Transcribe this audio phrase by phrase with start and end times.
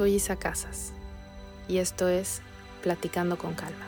[0.00, 0.94] Soy Isa Casas
[1.68, 2.40] y esto es
[2.82, 3.86] Platicando con Calma.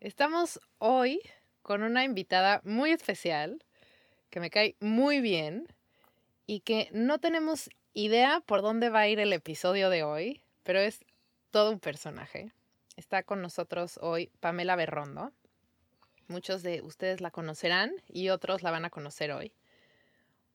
[0.00, 1.20] Estamos hoy
[1.62, 3.62] con una invitada muy especial
[4.30, 5.68] que me cae muy bien
[6.44, 10.80] y que no tenemos idea por dónde va a ir el episodio de hoy, pero
[10.80, 11.04] es
[11.52, 12.50] todo un personaje.
[12.96, 15.30] Está con nosotros hoy Pamela Berrondo.
[16.26, 19.52] Muchos de ustedes la conocerán y otros la van a conocer hoy.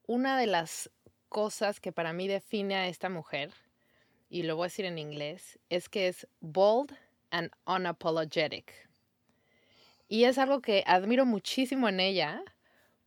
[0.07, 0.89] Una de las
[1.29, 3.51] cosas que para mí define a esta mujer,
[4.29, 6.95] y lo voy a decir en inglés, es que es bold
[7.31, 8.73] and unapologetic.
[10.09, 12.43] Y es algo que admiro muchísimo en ella,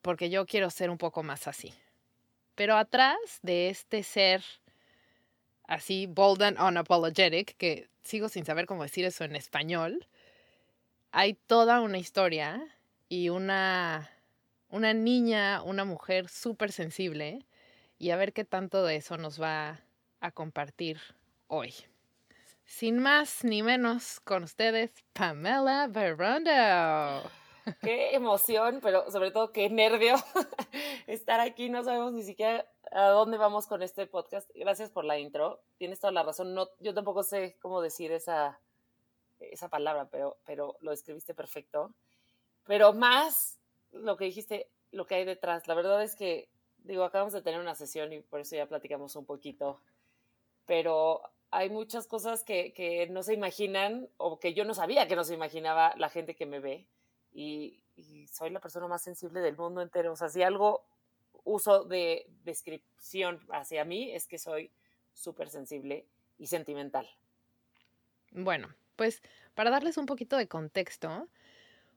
[0.02, 1.74] porque yo quiero ser un poco más así.
[2.54, 4.42] Pero atrás de este ser
[5.64, 10.06] así, bold and unapologetic, que sigo sin saber cómo decir eso en español,
[11.12, 12.62] hay toda una historia
[13.08, 14.10] y una,
[14.68, 17.46] una niña, una mujer súper sensible
[18.00, 19.78] y a ver qué tanto de eso nos va
[20.20, 20.98] a compartir
[21.48, 21.74] hoy.
[22.64, 27.30] Sin más ni menos, con ustedes, Pamela Verondo.
[27.82, 30.14] Qué emoción, pero sobre todo qué nervio
[31.06, 31.68] estar aquí.
[31.68, 34.50] No sabemos ni siquiera a dónde vamos con este podcast.
[34.54, 35.60] Gracias por la intro.
[35.76, 36.54] Tienes toda la razón.
[36.54, 38.58] No, yo tampoco sé cómo decir esa,
[39.40, 41.92] esa palabra, pero, pero lo escribiste perfecto.
[42.64, 43.60] Pero más
[43.92, 45.68] lo que dijiste, lo que hay detrás.
[45.68, 46.48] La verdad es que
[46.84, 49.80] digo, acabamos de tener una sesión y por eso ya platicamos un poquito,
[50.66, 55.16] pero hay muchas cosas que, que no se imaginan o que yo no sabía que
[55.16, 56.86] no se imaginaba la gente que me ve
[57.32, 57.80] y,
[58.32, 60.12] soy la persona más sensible del mundo entero.
[60.12, 60.86] O sea, si algo
[61.44, 64.70] uso de descripción hacia mí es que soy
[65.12, 66.06] súper sensible
[66.38, 67.06] y sentimental.
[68.30, 69.22] Bueno, pues
[69.54, 71.28] para darles un poquito de contexto,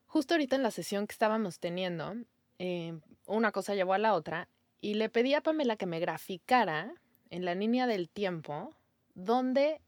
[0.07, 2.15] justo ahorita en la sesión que estábamos teniendo,
[2.59, 4.49] eh, una cosa llevó a la otra
[4.83, 6.93] y le pedí a Pamela que me graficara
[7.29, 8.75] en la línea del tiempo
[9.15, 9.79] dónde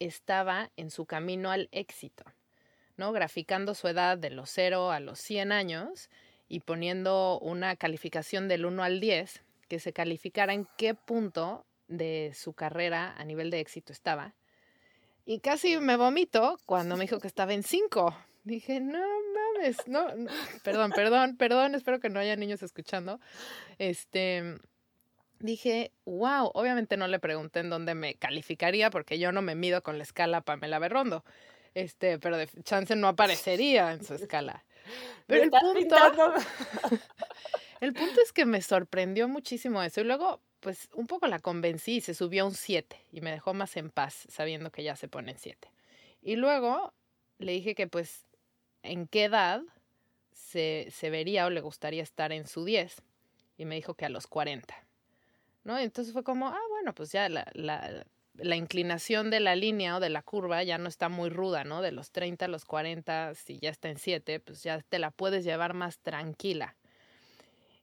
[0.00, 2.24] estaba en su camino al éxito,
[2.96, 3.12] ¿no?
[3.12, 6.10] Graficando su edad de los 0 a los 100 años
[6.48, 12.32] y poniendo una calificación del 1 al 10 que se calificara en qué punto de
[12.34, 14.34] su carrera a nivel de éxito estaba.
[15.24, 18.12] Y casi me vomito cuando me dijo que estaba en 5.
[18.42, 19.06] Dije, no
[19.86, 20.06] no,
[20.62, 23.20] perdón, perdón, perdón, espero que no haya niños escuchando.
[23.78, 24.58] Este,
[25.38, 29.82] dije, wow, obviamente no le pregunté en dónde me calificaría porque yo no me mido
[29.82, 31.24] con la escala Pamela Berrondo.
[31.74, 34.64] Este, pero de chance no aparecería en su escala.
[35.26, 35.96] Pero el punto,
[37.80, 40.00] el punto es que me sorprendió muchísimo eso.
[40.00, 43.30] Y luego, pues, un poco la convencí y se subió a un 7 y me
[43.30, 45.70] dejó más en paz sabiendo que ya se pone en 7.
[46.22, 46.94] Y luego
[47.38, 48.24] le dije que, pues,
[48.86, 49.62] en qué edad
[50.32, 53.02] se, se, vería o le gustaría estar en su 10.
[53.58, 54.74] Y me dijo que a los 40.
[55.64, 55.78] ¿No?
[55.78, 60.00] Entonces fue como, ah, bueno, pues ya la, la, la, inclinación de la línea o
[60.00, 61.82] de la curva ya no está muy ruda, ¿no?
[61.82, 65.10] De los 30 a los 40, si ya está en 7, pues ya te la
[65.10, 66.76] puedes llevar más tranquila.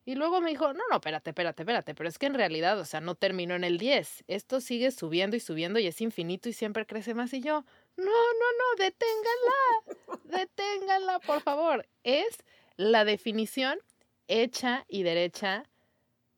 [0.05, 2.85] Y luego me dijo, no, no, espérate, espérate, espérate, pero es que en realidad, o
[2.85, 4.25] sea, no terminó en el 10.
[4.27, 7.33] Esto sigue subiendo y subiendo y es infinito y siempre crece más.
[7.33, 7.65] Y yo,
[7.97, 11.87] no, no, no, deténganla, deténganla, por favor.
[12.03, 12.37] Es
[12.75, 13.79] la definición
[14.27, 15.63] hecha y derecha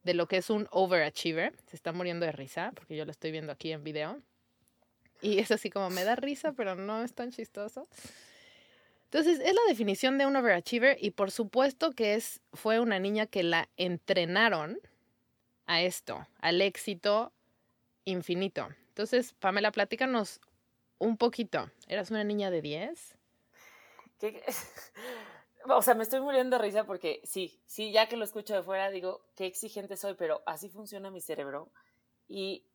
[0.04, 1.54] de lo que es un overachiever.
[1.68, 4.22] Se está muriendo de risa porque yo lo estoy viendo aquí en video.
[5.22, 7.88] Y es así como me da risa, pero no es tan chistoso.
[9.06, 13.28] Entonces, es la definición de un overachiever y por supuesto que es, fue una niña
[13.28, 14.78] que la entrenaron
[15.68, 17.32] a esto, al éxito
[18.04, 18.68] infinito.
[18.90, 20.42] Entonces, Pamela, platícanos
[20.98, 21.70] un poquito.
[21.88, 23.18] ¿Eras una niña de 10?
[25.70, 28.64] o sea, me estoy muriendo de risa porque sí, sí, ya que lo escucho de
[28.64, 31.72] fuera, digo, qué exigente soy, pero así funciona mi cerebro.
[32.28, 32.66] Y,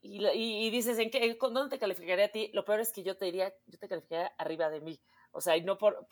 [0.00, 2.50] y, y, dices, ¿en qué, ¿dónde te calificaría a ti?
[2.52, 5.00] Lo peor es que yo te diría, yo te calificaría arriba de mí.
[5.30, 6.06] O sea, y no por,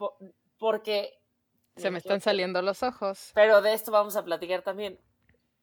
[0.59, 1.19] porque...
[1.77, 3.31] Se me están saliendo los ojos.
[3.35, 5.01] Pero de esto vamos a platicar también.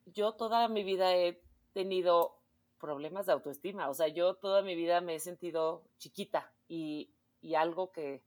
[0.06, 1.42] Yo toda mi vida he
[1.74, 2.37] tenido
[2.80, 3.90] problemas de autoestima.
[3.90, 8.24] O sea, yo toda mi vida me he sentido chiquita y, y algo que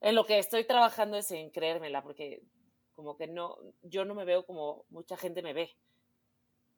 [0.00, 2.42] en lo que estoy trabajando es en creérmela, porque
[2.94, 5.76] como que no, yo no me veo como mucha gente me ve.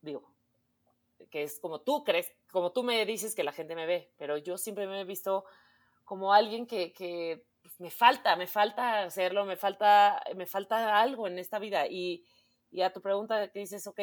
[0.01, 0.33] Digo,
[1.31, 4.39] que es como tú crees, como tú me dices que la gente me ve, pero
[4.39, 5.45] yo siempre me he visto
[6.05, 11.27] como alguien que, que pues, me falta, me falta hacerlo, me falta, me falta algo
[11.27, 11.87] en esta vida.
[11.87, 12.25] Y,
[12.71, 14.01] y a tu pregunta que dices, ok,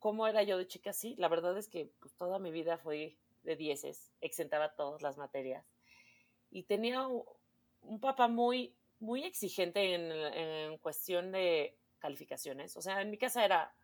[0.00, 0.92] ¿cómo era yo de chica?
[0.92, 5.16] Sí, la verdad es que pues, toda mi vida fue de dieces, exentaba todas las
[5.16, 5.64] materias.
[6.50, 12.76] Y tenía un papá muy, muy exigente en, cuestión de calificaciones.
[12.76, 13.74] O sea, en mi casa era,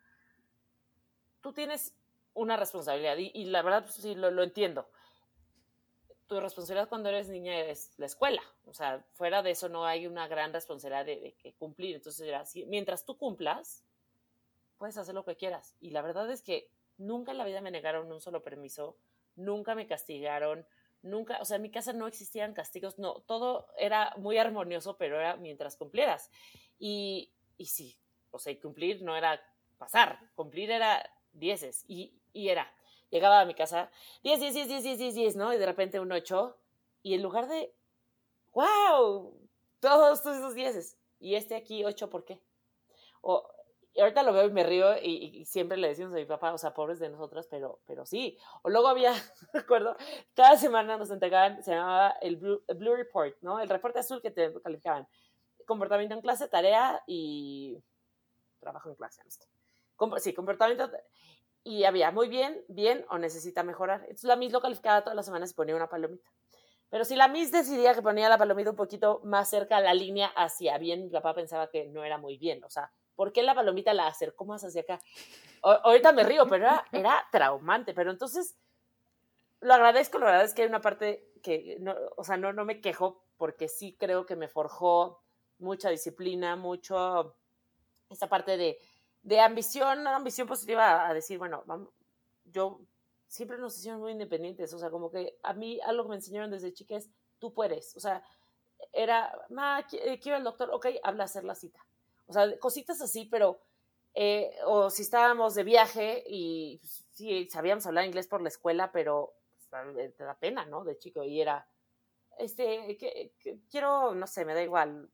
[1.41, 1.95] tú tienes
[2.33, 4.89] una responsabilidad y, la verdad, pues, sí, lo, entiendo.
[6.27, 8.41] Tu responsabilidad cuando eres niña es la escuela.
[8.65, 11.95] O sea, fuera de eso no hay una gran responsabilidad de, que cumplir.
[11.95, 13.86] Entonces era así, mientras tú cumplas,
[14.77, 15.75] puedes hacer lo que quieras.
[15.79, 18.97] Y la verdad es que nunca en la vida me negaron un solo permiso,
[19.35, 20.65] nunca me castigaron,
[21.01, 25.19] nunca, o sea, en mi casa no existían castigos, no, todo era muy armonioso, pero
[25.19, 26.29] era mientras cumplieras.
[26.79, 27.97] Y, y sí,
[28.31, 29.41] o sea, cumplir no era
[29.77, 32.71] pasar, cumplir era dieces, y, y era,
[33.09, 33.91] llegaba a mi casa,
[34.23, 35.53] diez, diez, diez, diez, diez, diez, diez, ¿no?
[35.53, 36.57] Y de repente un ocho,
[37.03, 37.73] y en lugar de,
[38.53, 39.39] wow,
[39.79, 42.41] todos esos dieces, y este aquí ocho, ¿por qué?
[43.21, 43.47] O
[43.97, 46.57] y ahorita lo veo y me río y, siempre le decimos a mi papá, o
[46.59, 48.37] sea, pobres de nosotras, pero, pero sí.
[48.61, 49.11] O luego había,
[49.53, 49.97] recuerdo,
[50.35, 53.59] cada semana nos entregaban, se llamaba el Blue, Report, ¿no?
[53.59, 55.07] El reporte azul que te calificaban.
[55.65, 57.83] Comportamiento en clase, tarea y
[58.59, 59.23] trabajo en clase.
[59.99, 60.19] ¿no?
[60.19, 60.91] Sí, comportamiento.
[61.63, 64.01] Y había muy bien, bien o necesita mejorar.
[64.01, 66.31] Entonces la Miss lo calificaba todas las semanas y ponía una palomita.
[66.91, 69.95] Pero si la Miss decidía que ponía la palomita un poquito más cerca a la
[69.95, 72.63] línea hacia bien, mi papá pensaba que no era muy bien.
[72.63, 75.01] O sea, ¿por qué la palomita la acercó más hacia acá?
[75.61, 77.93] ahorita me río, pero era, traumante.
[77.93, 78.55] Pero entonces,
[79.59, 82.79] lo agradezco, lo agradezco que hay una parte que, no, o sea, no, no me
[82.79, 85.21] quejo porque sí creo que me forjó
[85.59, 87.35] mucha disciplina, mucho,
[88.09, 88.77] esa parte de,
[89.23, 91.89] de ambición, ambición positiva a decir, bueno, vamos,
[92.45, 92.79] yo
[93.27, 96.51] siempre nos hicimos muy independientes, o sea, como que a mí algo que me enseñaron
[96.51, 97.09] desde chica es,
[97.39, 98.23] tú puedes, o sea,
[98.93, 101.83] era, ma, eh, quiero el doctor, ok, habla hacer la cita.
[102.27, 103.59] O sea, cositas así, pero,
[104.13, 108.91] eh, o si estábamos de viaje y pues, sí, sabíamos hablar inglés por la escuela,
[108.91, 109.33] pero
[109.69, 110.83] pues, te da pena, ¿no?
[110.83, 111.67] De chico, y era,
[112.37, 113.33] este, que,
[113.71, 115.09] quiero, no sé, me da igual,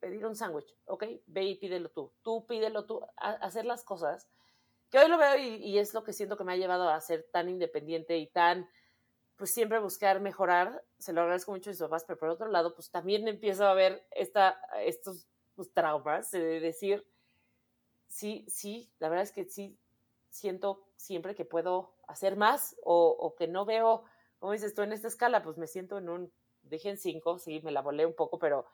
[0.00, 1.04] pedir un sándwich, ¿ok?
[1.26, 4.28] Ve y pídelo tú, tú pídelo tú, hacer las cosas,
[4.90, 7.00] que hoy lo veo y, y, es lo que siento que me ha llevado a
[7.00, 8.68] ser tan independiente y tan,
[9.36, 12.74] pues siempre buscar mejorar, se lo agradezco mucho a mis papás, pero por otro lado,
[12.74, 17.06] pues también empiezo a ver esta, estos pues, traumas de decir,
[18.08, 19.78] sí, sí, la verdad es que sí
[20.34, 24.04] siento siempre que puedo hacer más o, que no veo,
[24.38, 27.60] como dices tú, en esta escala, pues me siento en un, dije en cinco, sí,
[27.62, 28.66] me la volé un poco, pero,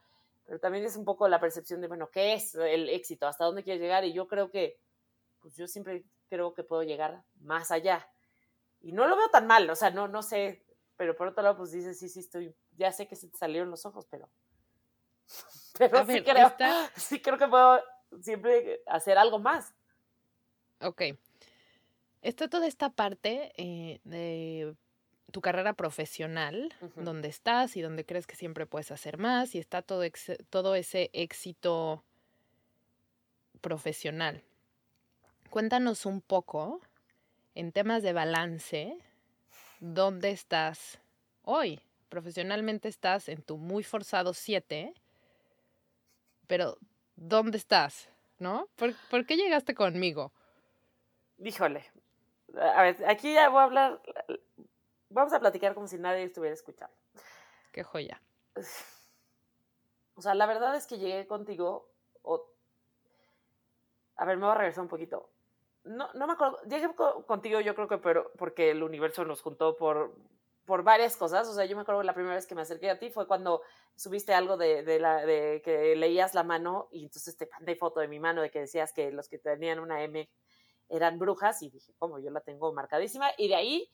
[0.46, 3.26] pero también es un poco la percepción de, bueno, ¿qué es el éxito?
[3.26, 4.04] ¿Hasta dónde quieres llegar?
[4.04, 4.80] Y yo creo que,
[5.40, 8.08] pues yo siempre creo que puedo llegar más allá.
[8.80, 10.64] Y no lo veo tan mal, o sea, no, no sé,
[10.96, 13.70] pero por otro lado, pues dices, sí, sí, estoy, ya sé que se te salieron
[13.70, 14.30] los ojos, pero
[15.78, 16.52] Pero sí, creo,
[16.96, 17.80] sí creo que puedo
[18.20, 19.74] siempre hacer algo más.
[20.80, 21.02] Ok.
[22.22, 24.74] Está toda esta parte eh, de
[25.30, 29.80] tu carrera profesional, donde estás y donde crees que siempre puedes hacer más, y está
[29.80, 30.02] todo,
[30.50, 32.04] todo ese éxito
[33.60, 34.42] profesional.
[35.50, 36.80] Cuéntanos un poco,
[37.54, 38.98] en temas de balance,
[39.78, 40.98] dónde estás
[41.42, 41.80] hoy.
[42.08, 44.94] Profesionalmente estás en tu muy forzado 7
[46.50, 46.76] pero
[47.14, 48.10] ¿dónde estás?
[48.40, 48.66] ¿No?
[48.74, 50.32] ¿Por, qué llegaste conmigo?
[51.38, 51.84] Híjole.
[52.74, 54.02] A ver, aquí ya voy a hablar.
[55.10, 56.92] Vamos a platicar como si nadie estuviera escuchando.
[57.70, 58.20] Qué joya.
[60.16, 61.88] O sea, la verdad es que llegué contigo.
[64.16, 65.30] A ver, me voy a regresar un poquito.
[65.84, 66.58] No, no me acuerdo.
[66.68, 66.92] Llegué
[67.28, 70.16] contigo, yo creo que pero porque el universo nos juntó por,
[70.70, 71.48] por varias cosas.
[71.48, 73.26] O sea, yo me acuerdo que la primera vez que me acerqué a ti fue
[73.26, 73.60] cuando
[73.96, 77.98] subiste algo de, de, la, de que leías la mano y entonces te mandé foto
[77.98, 80.30] de mi mano de que decías que los que tenían una M
[80.88, 82.20] eran brujas y dije, ¿cómo?
[82.20, 83.90] Yo la tengo marcadísima y de ahí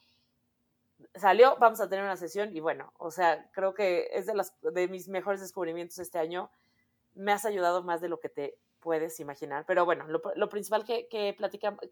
[1.14, 4.52] salió, vamos a tener una sesión y bueno, o sea, creo que es de, las,
[4.60, 6.50] de mis mejores descubrimientos este año
[7.14, 9.64] me has ayudado más de lo que te puedes imaginar.
[9.66, 11.34] Pero bueno, lo, principal que, que,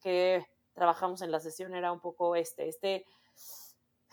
[0.03, 3.07] que trabajamos en la sesión era un poco este, este,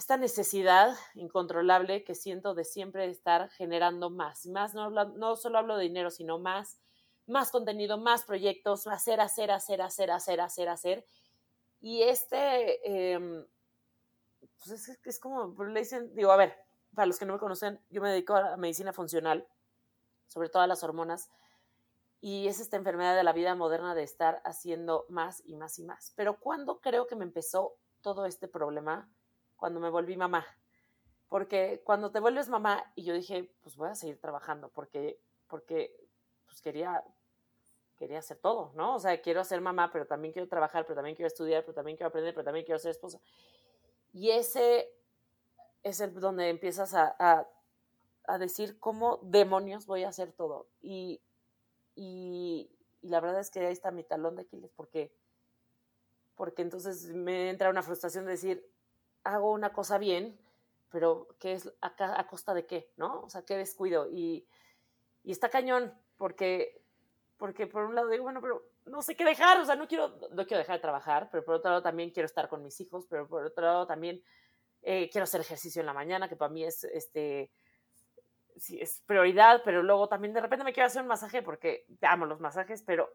[0.01, 5.77] esta necesidad incontrolable que siento de siempre estar generando más, más, no, no solo hablo
[5.77, 6.79] de dinero, sino más,
[7.27, 11.05] más contenido, más proyectos, hacer, hacer, hacer, hacer, hacer, hacer, hacer.
[11.81, 13.45] Y este, eh,
[14.57, 16.57] pues es, es como, le dicen, digo, a ver,
[16.95, 19.47] para los que no me conocen, yo me dedico a la medicina funcional,
[20.25, 21.29] sobre todo a las hormonas,
[22.21, 25.83] y es esta enfermedad de la vida moderna de estar haciendo más y más y
[25.83, 26.11] más.
[26.15, 29.07] Pero ¿cuándo creo que me empezó todo este problema?
[29.61, 30.43] Cuando me volví mamá.
[31.29, 35.95] Porque cuando te vuelves mamá y yo dije, pues voy a seguir trabajando porque, porque
[36.45, 37.03] pues quería,
[37.95, 38.95] quería hacer todo, ¿no?
[38.95, 41.95] O sea, quiero ser mamá, pero también quiero trabajar, pero también quiero estudiar, pero también
[41.95, 43.21] quiero aprender, pero también quiero ser esposa.
[44.11, 44.91] Y ese
[45.83, 47.15] es donde empiezas a,
[48.25, 50.67] a, decir cómo demonios voy a hacer todo.
[50.81, 51.21] Y
[51.95, 52.69] y,
[53.01, 55.11] la verdad es que ahí está mi talón de Aquiles, porque,
[56.35, 58.70] porque entonces me entra una frustración de decir,
[59.23, 60.39] hago una cosa bien,
[60.89, 62.91] pero ¿qué es a, costa de qué?
[62.97, 63.21] ¿No?
[63.21, 64.07] O sea, qué descuido.
[64.09, 64.45] Y,
[65.23, 66.81] y está cañón, porque,
[67.37, 70.17] porque por un lado digo, bueno, pero no sé qué dejar, o sea, no quiero,
[70.31, 73.05] no quiero dejar de trabajar, pero por otro lado también quiero estar con mis hijos,
[73.09, 74.23] pero por otro lado también
[74.81, 77.51] eh, quiero hacer ejercicio en la mañana, que para mí es este
[78.57, 82.25] sí, es prioridad, pero luego también de repente me quiero hacer un masaje porque amo
[82.25, 83.13] los masajes, pero,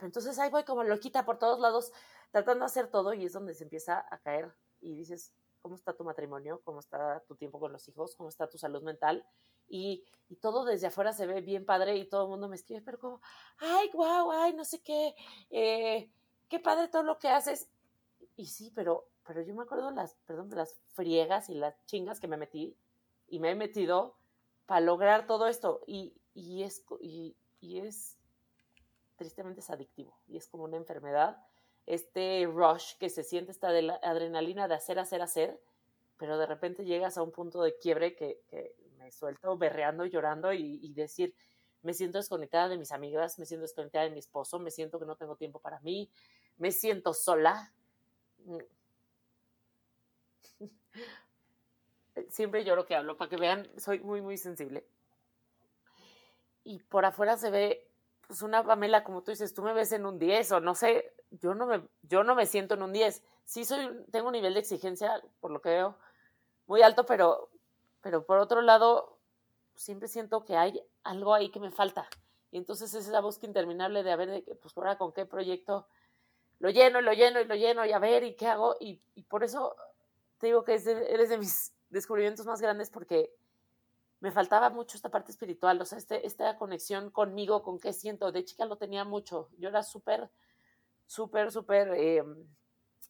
[0.00, 1.92] entonces ahí voy como loquita por todos lados
[2.30, 4.52] tratando de hacer todo y es donde se empieza a caer
[4.86, 6.60] y dices, ¿cómo está tu matrimonio?
[6.64, 8.14] ¿Cómo está tu tiempo con los hijos?
[8.14, 9.26] ¿Cómo está tu salud mental?
[9.68, 12.82] Y, y todo desde afuera se ve bien padre y todo el mundo me escribe,
[12.82, 13.20] pero como,
[13.58, 15.14] ay, guau, ay, no sé qué,
[15.50, 16.08] eh,
[16.48, 17.68] qué padre todo lo que haces.
[18.36, 22.28] Y sí, pero, pero yo me acuerdo las, perdón, las friegas y las chingas que
[22.28, 22.76] me metí
[23.28, 24.16] y me he metido
[24.66, 25.82] para lograr todo esto.
[25.86, 28.18] Y, y es, y, y, es,
[29.16, 31.45] tristemente es adictivo y es como una enfermedad.
[31.86, 35.60] Este rush que se siente, esta de la adrenalina de hacer, hacer, hacer,
[36.16, 40.52] pero de repente llegas a un punto de quiebre que, que me suelto berreando, llorando
[40.52, 41.34] y, y decir,
[41.82, 45.06] me siento desconectada de mis amigas, me siento desconectada de mi esposo, me siento que
[45.06, 46.10] no tengo tiempo para mí,
[46.58, 47.72] me siento sola.
[52.30, 54.86] siempre lloro que hablo, para que vean, soy muy, muy sensible.
[56.64, 57.85] Y por afuera se ve,
[58.26, 61.14] pues una Pamela, como tú dices, tú me ves en un 10 o no sé,
[61.30, 63.22] yo no me, yo no me siento en un 10.
[63.44, 65.96] Sí soy, tengo un nivel de exigencia, por lo que veo,
[66.66, 67.50] muy alto, pero,
[68.00, 69.18] pero por otro lado,
[69.74, 72.08] siempre siento que hay algo ahí que me falta.
[72.50, 75.86] Y entonces es esa búsqueda interminable de a ver, pues ahora con qué proyecto
[76.58, 78.76] lo lleno lo lleno y lo lleno y a ver y qué hago.
[78.80, 79.76] Y, y por eso
[80.38, 83.34] te digo que eres de mis descubrimientos más grandes porque
[84.26, 88.32] me faltaba mucho esta parte espiritual, o sea, este, esta conexión conmigo, con qué siento.
[88.32, 89.50] De chica lo tenía mucho.
[89.56, 90.28] Yo era súper,
[91.06, 92.24] súper, súper, eh,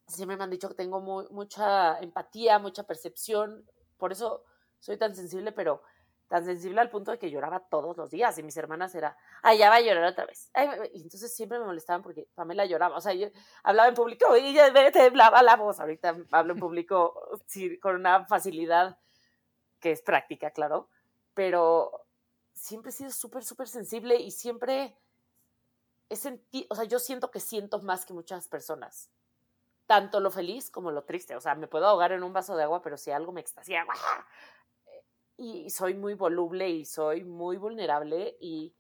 [0.07, 3.65] siempre me han dicho que tengo mucha empatía, mucha percepción,
[3.97, 4.45] por eso
[4.79, 5.81] soy tan sensible, pero
[6.29, 9.57] tan sensible al punto de que lloraba todos los días y mis hermanas era, ay,
[9.57, 10.51] ya va a llorar otra vez.
[10.53, 13.29] entonces siempre me molestaban porque Pamela lloraba, o sea, yo
[13.63, 15.81] hablaba en público y te temblaba la voz.
[15.81, 18.99] Ahorita hablo en público sí, con una facilidad
[19.81, 20.91] que es práctica, claro,
[21.37, 22.07] pero
[22.55, 24.97] siempre he sido súper, súper sensible y siempre
[26.09, 29.11] he sentido, o sea, yo siento que siento más que muchas personas.
[29.87, 31.37] Tanto lo feliz como lo triste.
[31.37, 33.87] O sea, me puedo ahogar en un vaso de agua, pero si algo me extasia,
[35.37, 38.73] y soy muy voluble y soy muy vulnerable y,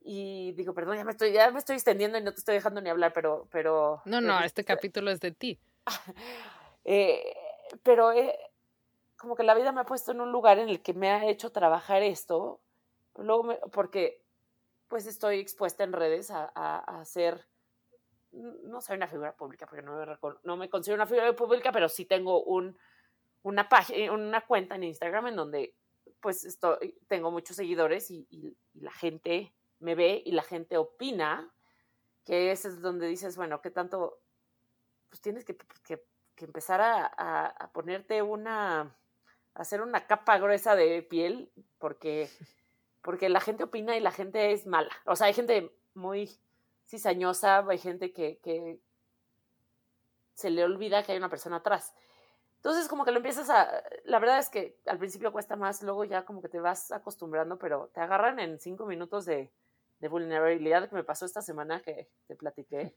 [0.00, 2.80] y digo, perdón, ya me estoy, ya me estoy extendiendo y no te estoy dejando
[2.80, 3.46] ni hablar, pero...
[3.52, 5.60] pero no, no, este capítulo es de ti.
[6.84, 7.36] eh,
[7.84, 8.36] pero eh,
[9.24, 11.26] como que la vida me ha puesto en un lugar en el que me ha
[11.26, 12.60] hecho trabajar esto,
[13.16, 14.22] luego porque
[14.88, 17.48] pues estoy expuesta en redes a, a, ser,
[18.30, 21.88] no soy una figura pública, porque no me, no me considero una figura pública, pero
[21.88, 22.78] sí tengo un
[23.44, 25.74] una página, una cuenta en Instagram en donde
[26.20, 31.54] pues estoy, tengo muchos seguidores y, la gente me ve y la gente opina,
[32.24, 34.18] que ese es donde dices, bueno, ¿qué tanto?
[35.08, 36.02] Pues tienes que, que,
[36.38, 37.06] empezar a,
[37.46, 38.96] a, ponerte una,
[39.54, 42.28] hacer una capa gruesa de piel, porque,
[43.02, 44.92] porque la gente opina y la gente es mala.
[45.06, 46.30] O sea, hay gente muy
[46.86, 48.78] cizañosa, hay gente que, que
[50.34, 51.94] se le olvida que hay una persona atrás.
[52.56, 53.82] Entonces, como que lo empiezas a.
[54.04, 57.58] La verdad es que al principio cuesta más, luego ya como que te vas acostumbrando,
[57.58, 59.50] pero te agarran en cinco minutos de,
[60.00, 62.94] de vulnerabilidad que me pasó esta semana que te platiqué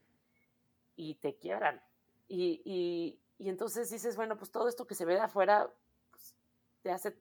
[0.96, 1.82] y te quiebran.
[2.28, 5.70] Y, y, y, entonces dices, bueno, pues todo esto que se ve de afuera
[6.82, 7.18] te hace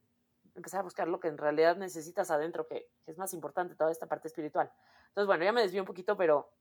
[0.55, 4.07] empezar a buscar lo que en realidad necesitas adentro, que es más importante toda esta
[4.07, 4.71] parte espiritual.
[5.09, 6.51] Entonces, bueno, ya me desvío un poquito, pero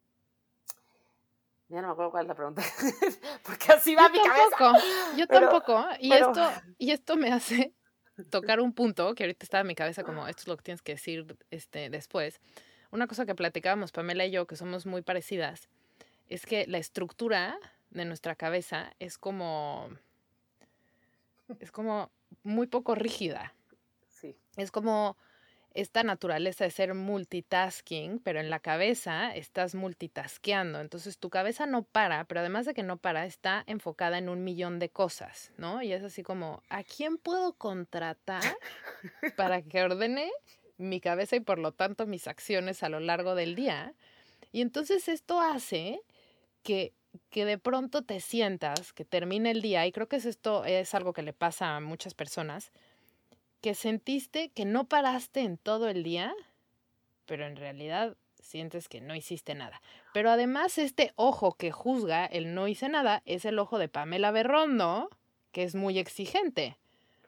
[1.69, 2.63] ya no me acuerdo cuál es la pregunta,
[3.45, 4.73] porque así va mi cabeza.
[5.17, 6.49] Yo tampoco, y, esto,
[6.79, 7.75] y esto me hace
[8.31, 10.83] tocar un punto que ahorita estaba en mi cabeza como esto es lo que tienes
[10.83, 12.41] que decir este, después.
[12.91, 15.69] Una cosa que platicábamos Pamela y yo, que somos muy parecidas,
[16.29, 17.59] es que la estructura
[17.91, 19.91] de nuestra cabeza es como
[21.61, 22.11] es como
[22.43, 23.55] muy poco rígida.
[24.09, 24.37] Sí.
[24.57, 25.17] Es como
[25.77, 30.81] esta naturaleza de ser multitasking, pero en la cabeza estás multitasqueando.
[30.81, 34.43] Entonces tu cabeza no para, pero además de que no para, está enfocada en un
[34.43, 35.83] millón de cosas, ¿no?
[35.83, 38.43] Y es así como, ¿a quién puedo contratar
[39.37, 40.31] para que ordene
[40.79, 43.95] mi cabeza y por lo tanto mis acciones a lo largo del día?
[44.53, 46.01] Y entonces esto hace
[46.63, 46.95] que
[47.31, 50.95] que de pronto te sientas, que termine el día, y creo que es esto es
[50.95, 52.73] algo que le pasa a muchas personas,
[53.61, 56.35] que sentiste que no paraste en todo el día,
[57.27, 59.81] pero en realidad sientes que no hiciste nada.
[60.13, 64.31] Pero además este ojo que juzga el no hice nada es el ojo de Pamela
[64.31, 65.11] Berrondo,
[65.53, 66.77] que es muy exigente,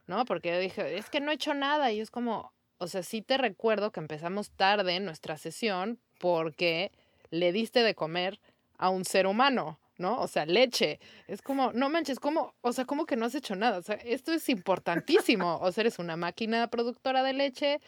[0.07, 0.25] ¿no?
[0.25, 3.23] Porque yo dije, es que no he hecho nada y es como, o sea, sí
[3.23, 6.92] te recuerdo que empezamos tarde nuestra sesión porque
[7.30, 8.40] le diste de comer
[8.78, 9.78] a un ser humano.
[9.99, 10.20] ¿no?
[10.20, 11.00] O sea, leche.
[11.26, 12.54] Es como, no manches, ¿cómo?
[12.61, 13.78] O sea, ¿cómo que no has hecho nada?
[13.78, 15.58] O sea, esto es importantísimo.
[15.61, 17.80] O sea, eres una máquina productora de leche,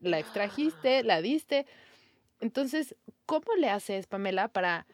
[0.00, 1.66] la extrajiste, la diste.
[2.40, 4.86] Entonces, ¿cómo le haces, Pamela, para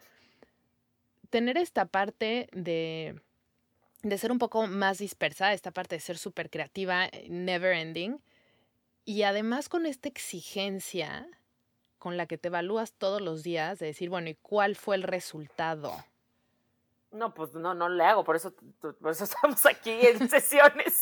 [1.29, 3.19] tener esta parte de,
[4.03, 8.21] de ser un poco más dispersa, esta parte de ser súper creativa, never ending,
[9.05, 11.27] y además con esta exigencia
[12.05, 15.01] con la que te evalúas todos los días de decir, bueno, ¿y cuál fue el
[15.01, 15.91] resultado?
[17.09, 21.01] No, pues no, no le hago, por eso, por eso estamos aquí en sesiones.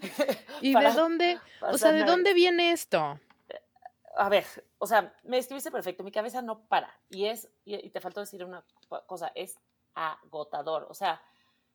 [0.60, 3.20] ¿Y de dónde, o sea, de dónde viene esto?
[4.16, 4.44] A ver,
[4.78, 6.92] o sea, me escribiste perfecto, mi cabeza no para.
[7.08, 8.64] Y es, y, te faltó decir una
[9.06, 9.60] cosa, es
[9.94, 10.88] agotador.
[10.90, 11.22] O sea,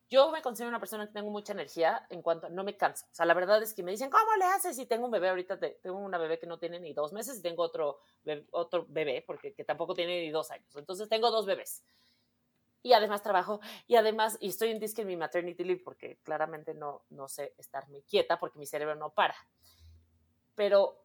[0.08, 3.06] yo me considero una persona que tengo mucha energía en cuanto no me canso.
[3.10, 4.76] O sea, la verdad es que me dicen, ¿cómo le haces?
[4.76, 7.42] Si tengo un bebé ahorita, tengo una bebé que no tiene ni dos meses y
[7.42, 10.74] tengo otro bebé, otro bebé porque que tampoco tiene ni dos años.
[10.76, 11.84] Entonces tengo dos bebés
[12.82, 16.74] y además trabajo y además y estoy en disque en mi maternity leave porque claramente
[16.74, 19.36] no, no sé estarme quieta porque mi cerebro no para.
[20.54, 21.04] Pero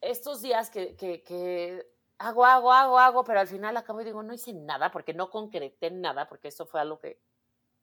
[0.00, 1.86] estos días que, que,
[2.18, 5.30] hago, hago, hago, hago, pero al final acabo y digo, no hice nada porque no
[5.30, 7.20] concreté nada, porque eso fue algo que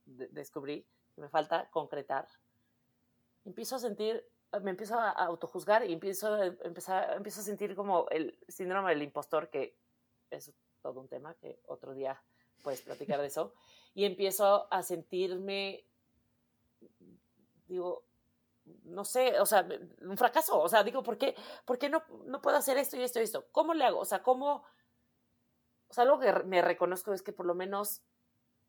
[0.06, 2.28] descubrí, que me falta concretar.
[3.44, 4.26] Empiezo a sentir,
[4.62, 9.50] me empiezo a autojuzgar y empiezo empezar, empiezo a sentir como el síndrome del impostor,
[9.50, 9.78] que
[10.30, 12.22] es todo un tema que otro día
[12.64, 13.54] puedes platicar de eso,
[13.94, 15.86] y empiezo a sentirme,
[17.68, 18.04] digo,
[18.84, 19.68] no sé, o sea,
[20.02, 23.04] un fracaso, o sea, digo, ¿por qué, por qué no, no puedo hacer esto y
[23.04, 23.46] esto y esto?
[23.52, 24.00] ¿Cómo le hago?
[24.00, 24.64] O sea, ¿cómo?
[25.88, 28.02] O sea, algo que me reconozco es que por lo menos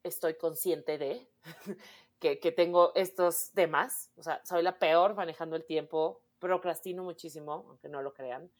[0.06, 1.28] estoy consciente de
[2.18, 7.64] que, que tengo estos temas, o sea, soy la peor manejando el tiempo, procrastino muchísimo,
[7.68, 8.50] aunque no lo crean,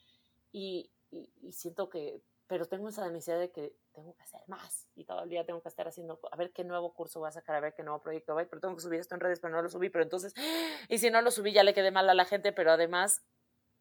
[0.53, 5.05] y, y siento que pero tengo esa necesidad de que tengo que hacer más y
[5.05, 7.57] todo el día tengo que estar haciendo, a ver qué nuevo curso voy a sacar,
[7.57, 9.63] a ver qué nuevo proyecto voy, pero tengo que subir esto en redes, pero no
[9.63, 10.33] lo subí, pero entonces,
[10.89, 13.23] y si no lo subí ya le quedé mal a la gente, pero además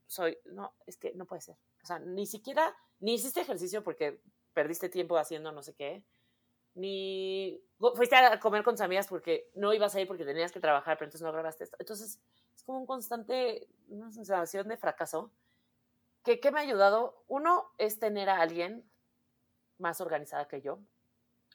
[0.08, 4.20] soy, no, es que no puede ser, o sea, ni siquiera, ni hiciste ejercicio porque
[4.54, 6.04] perdiste tiempo haciendo no sé qué,
[6.76, 7.62] ni
[7.96, 10.98] fuiste a comer con tus amigas porque no ibas a ir porque tenías que trabajar,
[10.98, 12.20] pero entonces no grabaste esto, entonces
[12.56, 15.32] es como un constante, una sensación de fracaso
[16.26, 17.24] que, ¿Qué me ha ayudado?
[17.28, 18.84] Uno es tener a alguien
[19.78, 20.80] más organizada que yo.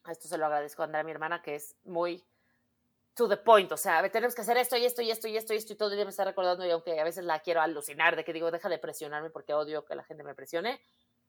[0.05, 2.25] A esto se lo agradezco a Andrea, mi hermana, que es muy
[3.15, 3.71] to the point.
[3.73, 5.77] O sea, tenemos que hacer esto y esto y esto y esto y esto y
[5.77, 8.33] todo el día me está recordando y aunque a veces la quiero alucinar de que
[8.33, 10.81] digo, deja de presionarme porque odio que la gente me presione,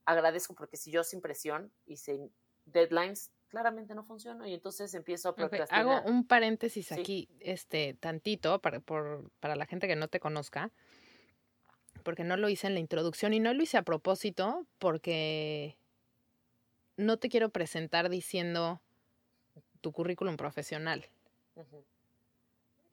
[0.06, 2.32] agradezco porque si yo sin presión y sin
[2.66, 5.82] deadlines, claramente no funciono y entonces empiezo a procrastinar.
[5.82, 10.72] Hago un paréntesis aquí, este, tantito, para, por, para la gente que no te conozca
[12.04, 15.78] porque no lo hice en la introducción y no lo hice a propósito porque
[16.98, 18.82] no te quiero presentar diciendo
[19.82, 21.06] tu currículum profesional.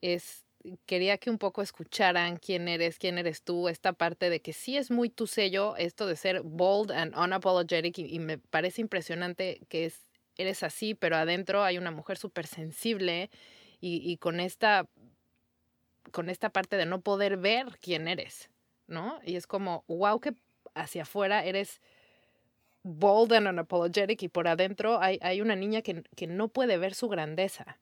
[0.01, 0.45] Es
[0.87, 4.77] quería que un poco escucharan quién eres, quién eres tú, esta parte de que sí
[4.77, 9.87] es muy tu sello, esto de ser bold and unapologetic, y, me parece impresionante que
[9.87, 10.08] es,
[10.39, 13.31] eres así, pero adentro hay una mujer súper sensible
[13.81, 14.87] y, y, con esta
[16.11, 18.49] con esta parte de no poder ver quién eres.
[18.89, 19.21] ¿no?
[19.25, 20.35] Y es como, wow, que
[20.75, 21.81] hacia afuera eres
[22.83, 26.95] bold and unapologetic y por adentro hay, hay una niña que, que, no puede ver
[26.95, 27.79] su grandeza.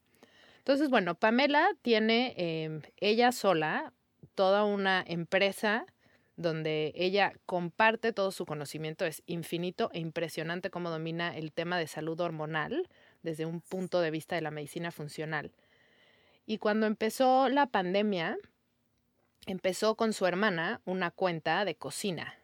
[0.59, 3.93] Entonces, bueno, Pamela tiene em, ella sola
[4.35, 5.87] toda una empresa
[6.37, 11.87] donde ella comparte todo su conocimiento, es infinito e impresionante cómo domina el tema de
[11.87, 12.89] salud hormonal
[13.23, 15.53] desde un punto de vista de la medicina funcional.
[16.45, 18.37] Y cuando empezó la pandemia,
[19.47, 22.35] empezó con su hermana una cuenta de cocina.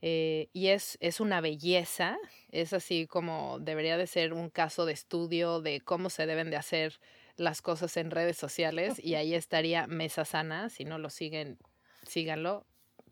[0.00, 2.16] Eh, y es, es una belleza,
[2.52, 6.56] es así como debería de ser un caso de estudio de cómo se deben de
[6.56, 7.00] hacer
[7.36, 11.58] las cosas en redes sociales y ahí estaría Mesa Sana, si no lo siguen,
[12.06, 12.64] síganlo,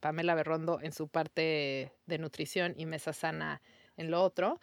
[0.06, 3.60] Pamela Berrondo en su parte de nutrición y Mesa Sana
[3.96, 4.60] en lo otro.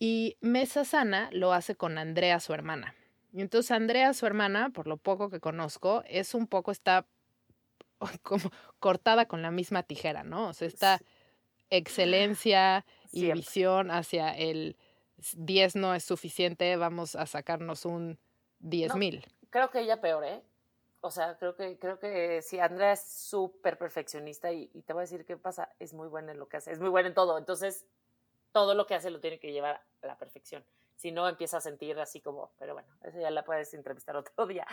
[0.00, 2.96] Y Mesa Sana lo hace con Andrea, su hermana.
[3.32, 7.06] Y entonces Andrea, su hermana, por lo poco que conozco, es un poco, está
[8.22, 10.48] como cortada con la misma tijera, ¿no?
[10.48, 11.00] O sea, esta
[11.70, 14.76] excelencia y visión hacia el
[15.36, 18.18] 10 no es suficiente, vamos a sacarnos un
[18.58, 19.24] 10 mil.
[19.50, 20.42] creo que ella peor, ¿eh?
[21.04, 25.02] O sea, creo que, creo que sí, Andrea es súper perfeccionista y, te voy a
[25.02, 27.36] decir qué pasa, es muy buena en lo que hace, es muy buena en todo,
[27.36, 27.84] entonces
[28.52, 30.64] todo lo que hace lo tiene que llevar a la perfección.
[30.96, 34.46] Si no, empieza a sentir así como, pero bueno, eso ya la puedes entrevistar otro
[34.46, 34.66] día.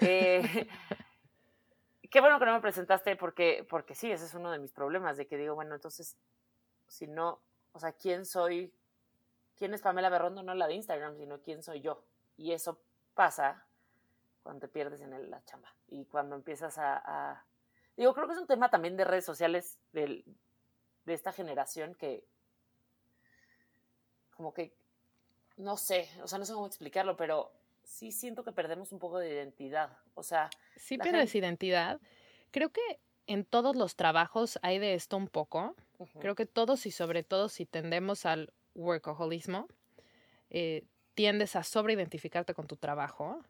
[0.00, 0.40] Eh,
[2.10, 5.18] qué bueno que no me presentaste porque, porque sí, ese es uno de mis problemas,
[5.18, 6.16] de que digo, bueno, entonces,
[6.88, 8.72] si no, o sea, ¿quién soy?
[9.58, 10.42] ¿Quién es Pamela Berrondo?
[10.42, 12.02] No la de Instagram, sino quién soy yo.
[12.38, 12.80] Y eso
[13.14, 13.66] pasa
[14.46, 17.44] cuando te pierdes en la chamba y cuando empiezas a,
[17.96, 20.22] Digo, creo que es un tema también de redes sociales de
[21.06, 22.24] esta generación que
[24.30, 24.72] como que,
[25.56, 27.50] no sé, o sea, no sé cómo explicarlo, pero
[27.82, 29.98] sí siento que perdemos un poco de identidad.
[30.14, 30.48] O sea...
[30.76, 32.00] Sí pierdes identidad.
[32.52, 35.74] Creo que en todos los trabajos hay de esto un poco.
[36.20, 39.66] Creo que todos y sobre todo si tendemos al workaholismo,
[40.50, 43.42] eh, tiendes a sobreidentificarte con tu trabajo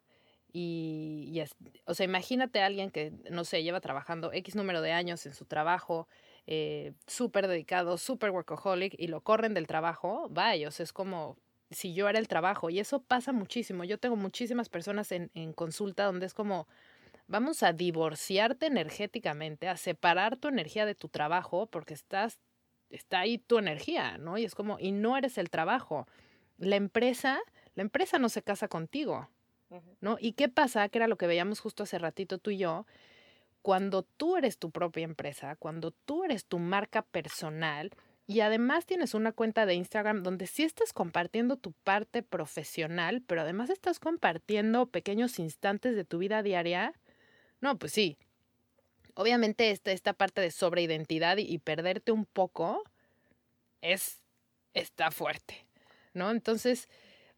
[0.59, 1.42] y,
[1.85, 5.35] o sea, imagínate a alguien que, no sé, lleva trabajando X número de años en
[5.35, 6.09] su trabajo,
[6.47, 11.37] eh, súper dedicado, súper workaholic, y lo corren del trabajo, vaya, o sea, es como
[11.71, 12.71] si yo era el trabajo.
[12.71, 13.85] Y eso pasa muchísimo.
[13.85, 16.66] Yo tengo muchísimas personas en, en consulta donde es como,
[17.27, 22.38] vamos a divorciarte energéticamente, a separar tu energía de tu trabajo, porque estás,
[22.88, 24.38] está ahí tu energía, ¿no?
[24.38, 26.07] Y es como, y no eres el trabajo.
[26.57, 27.40] La empresa,
[27.75, 29.29] la empresa no se casa contigo.
[30.00, 30.16] ¿No?
[30.20, 30.88] ¿Y qué pasa?
[30.88, 32.87] Que era lo que veíamos justo hace ratito tú y yo.
[33.62, 37.90] Cuando tú eres tu propia empresa, cuando tú eres tu marca personal
[38.26, 43.40] y además tienes una cuenta de Instagram donde sí estás compartiendo tu parte profesional, pero
[43.40, 46.92] además estás compartiendo pequeños instantes de tu vida diaria,
[47.61, 48.18] no, pues sí.
[49.14, 52.85] Obviamente esta, esta parte de sobreidentidad y, y perderte un poco
[53.81, 54.22] es,
[54.74, 55.66] está fuerte,
[56.12, 56.31] ¿no?
[56.31, 56.88] Entonces,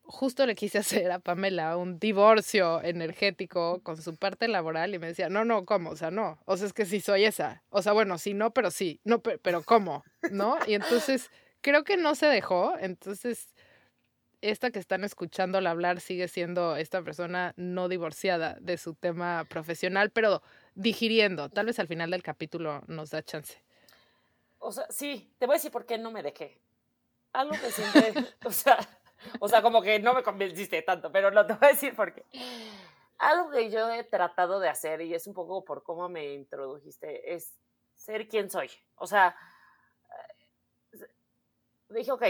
[0.08, 5.08] justo le quise hacer a Pamela un divorcio energético con su parte laboral y me
[5.08, 5.90] decía, no, no, ¿cómo?
[5.90, 7.62] O sea, no, o sea, es que sí soy esa.
[7.68, 10.02] O sea, bueno, sí, no, pero sí, no, pero, ¿cómo?
[10.30, 10.56] ¿No?
[10.66, 13.54] Y entonces creo que no se dejó, entonces
[14.40, 20.10] esta que están escuchándola hablar sigue siendo esta persona no divorciada de su tema profesional,
[20.10, 20.42] pero
[20.74, 21.50] digiriendo.
[21.50, 23.62] Tal vez al final del capítulo nos da chance.
[24.58, 26.60] O sea, sí, te voy a decir por qué no me dejé.
[27.32, 28.78] Algo que siempre, o sea,
[29.40, 32.12] o sea, como que no me convenciste tanto, pero no te voy a decir por
[32.12, 32.24] qué.
[33.18, 37.34] Algo que yo he tratado de hacer, y es un poco por cómo me introdujiste,
[37.34, 37.58] es
[37.94, 38.70] ser quien soy.
[38.96, 39.36] O sea,
[40.92, 41.08] eh,
[41.88, 42.22] dije, ok,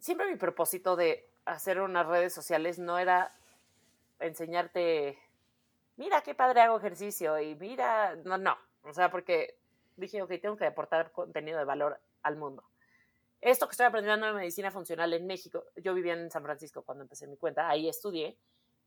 [0.00, 3.30] siempre mi propósito de hacer unas redes sociales no era
[4.18, 5.18] enseñarte,
[5.96, 8.56] mira qué padre hago ejercicio y mira, no, no.
[8.82, 9.58] O sea, porque
[9.96, 12.64] dije, ok, tengo que aportar contenido de valor al mundo
[13.44, 17.02] esto que estoy aprendiendo en medicina funcional en México, yo vivía en San Francisco cuando
[17.02, 18.38] empecé mi cuenta, ahí estudié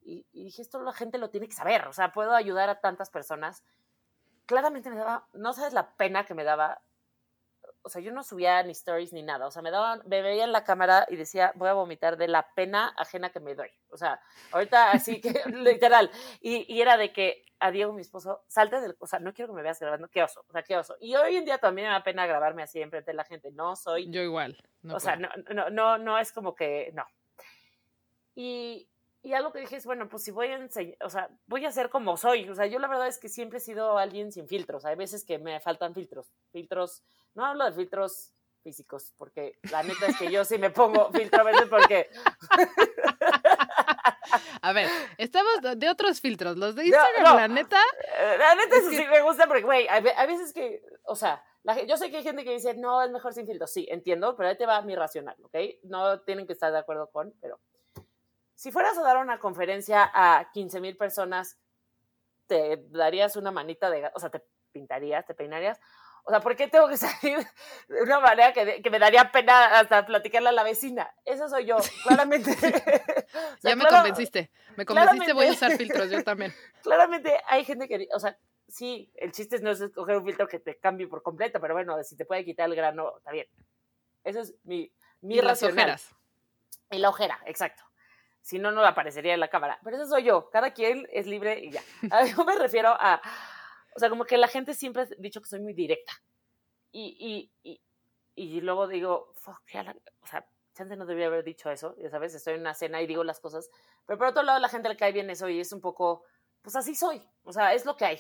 [0.02, 3.10] y, dije, esto la gente lo tiene que saber, o sea, puedo ayudar a tantas
[3.10, 3.64] personas.
[4.46, 6.82] Claramente me daba, no sabes la pena que me daba,
[7.88, 10.44] o sea, yo no subía ni stories ni nada, o sea, me daba, me veía
[10.44, 13.70] en la cámara y decía, voy a vomitar de la pena ajena que me doy,
[13.90, 14.22] o sea,
[14.52, 18.96] ahorita así que, literal, y, y era de que a Diego, mi esposo, salte del,
[19.00, 20.96] o sea, no quiero que me veas grabando, qué oso, o sea, qué oso.
[21.00, 23.76] Y hoy en día también me da pena grabarme así enfrente de la gente, no
[23.76, 24.12] soy.
[24.12, 24.58] Yo igual.
[24.88, 27.04] o sea, no, no, no, no es como que, no.
[28.36, 28.88] Y,
[29.24, 31.72] y algo que dije es, bueno, pues si voy a enseñar, o sea, voy a
[31.74, 32.48] ser como soy.
[32.50, 34.86] O sea, yo la verdad es que siempre he sido alguien sin filtros.
[34.86, 36.32] Hay veces que me faltan filtros.
[36.52, 37.04] Filtros,
[37.38, 41.42] no hablo de filtros físicos, porque la neta es que yo sí me pongo filtro
[41.42, 42.10] a veces porque...
[44.62, 46.58] A ver, estamos de otros filtros.
[46.58, 47.80] Los de Instagram, la neta.
[48.18, 51.42] Eh, la neta, eso sí me gusta porque, güey, hay, veces que, o sea,
[51.88, 53.72] yo sé que hay gente que dice, no, es mejor sin filtros.
[53.72, 55.56] Sí, entiendo, pero ahí te va mi racional, ¿ok?
[55.84, 57.62] No tienen que estar de acuerdo con, pero.
[58.56, 61.58] Si fueras a dar una conferencia a 15 mil personas
[62.48, 64.44] te darías una manita de, o sea, te
[64.78, 65.80] pintarías, te peinarías.
[66.24, 67.38] O sea, ¿por qué tengo que salir
[67.88, 71.14] de una manera que, que me daría pena hasta platicarle a la vecina?
[71.26, 72.52] Eso soy yo, claramente.
[73.64, 76.54] ya me convenciste, me convenciste, voy a usar filtros, yo también.
[76.84, 78.38] Claramente hay gente que, o sea,
[78.68, 82.02] sí, el chiste no es escoger un filtro que te cambie por completo, pero bueno,
[82.04, 83.48] si te puede quitar el grano, está bien.
[84.24, 86.14] Eso es mi, mi y las ojeras.
[86.92, 87.84] Y la ojera, exacto.
[88.42, 89.80] Si no, no aparecería en la cámara.
[89.84, 90.50] Pero eso soy yo.
[90.50, 91.82] Cada quien es libre y ya.
[92.26, 93.22] Yo me refiero a.
[93.98, 96.14] O sea, como que la gente siempre ha dicho que soy muy directa.
[96.92, 97.82] Y, y, y,
[98.36, 99.60] y luego digo, fuck,
[100.22, 101.96] o sea, chance no debería haber dicho eso.
[101.98, 103.72] Ya sabes, estoy en una cena y digo las cosas.
[104.06, 106.26] Pero por otro lado, la gente le cae bien eso y es un poco.
[106.62, 107.28] Pues así soy.
[107.44, 108.20] O sea, es lo que hay.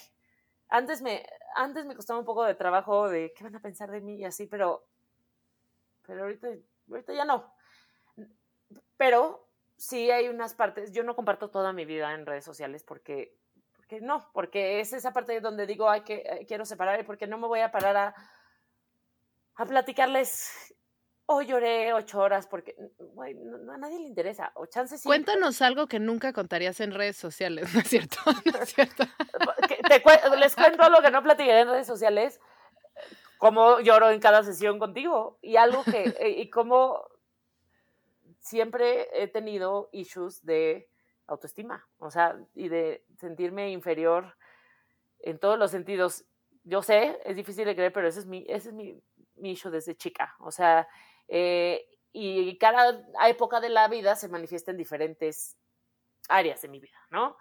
[0.67, 1.23] Antes me,
[1.55, 4.25] antes me costaba un poco de trabajo de qué van a pensar de mí y
[4.25, 4.83] así, pero.
[6.07, 6.47] Pero ahorita,
[6.89, 7.53] ahorita ya no.
[8.97, 13.37] Pero sí hay unas partes, yo no comparto toda mi vida en redes sociales porque,
[13.87, 17.25] porque no, porque es esa parte donde digo, ay, que eh, quiero separar y porque
[17.25, 18.15] no me voy a parar a,
[19.55, 20.75] a platicarles,
[21.25, 22.75] hoy lloré ocho horas porque
[23.15, 24.51] no, a nadie le interesa.
[24.55, 28.17] O chances Cuéntanos algo que nunca contarías en redes sociales, ¿no es cierto?
[28.45, 29.05] ¿No es cierto?
[30.37, 32.41] les cuento lo que no platicaré en redes sociales,
[33.37, 37.07] cómo lloro en cada sesión contigo y algo que, y cómo
[38.41, 40.89] siempre he tenido issues de
[41.27, 44.35] autoestima, o sea, y de sentirme inferior
[45.19, 46.25] en todos los sentidos.
[46.63, 49.01] Yo sé, es difícil de creer, pero ese es mi, ese es mi,
[49.35, 50.35] mi issue desde chica.
[50.39, 50.87] O sea,
[51.27, 55.57] eh, y cada época de la vida se manifiesta en diferentes
[56.29, 57.37] áreas de mi vida, ¿no?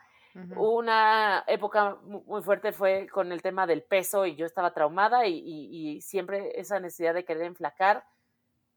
[0.54, 5.42] Una época muy fuerte fue con el tema del peso y yo estaba traumada y,
[5.42, 8.04] y siempre esa necesidad de querer enflacar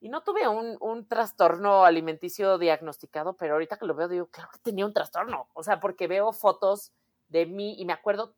[0.01, 4.49] y no tuve un, un, trastorno alimenticio diagnosticado, pero ahorita que lo veo digo, claro
[4.51, 6.93] que tenía un trastorno, o sea, porque veo fotos
[7.27, 8.33] de mí y me acuerdo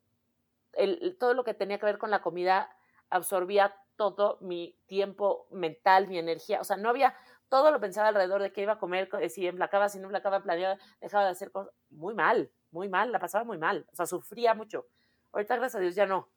[0.74, 2.74] el, todo lo que tenía que ver con la comida
[3.10, 7.14] absorbía todo mi tiempo mental, mi energía, o sea, no había,
[7.48, 10.78] todo lo pensaba alrededor de qué iba a comer, si emplacaba, si no emplacaba, planeaba,
[11.00, 14.54] dejaba de hacer cosas, muy mal, muy mal, la pasaba muy mal, o sea, sufría
[14.54, 14.86] mucho.
[15.32, 16.28] Ahorita, gracias a Dios, ya no.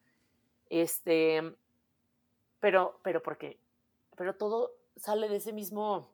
[0.69, 1.55] Este,
[2.59, 3.59] pero, pero, ¿por qué?
[4.15, 6.09] Pero todo sale de ese mismo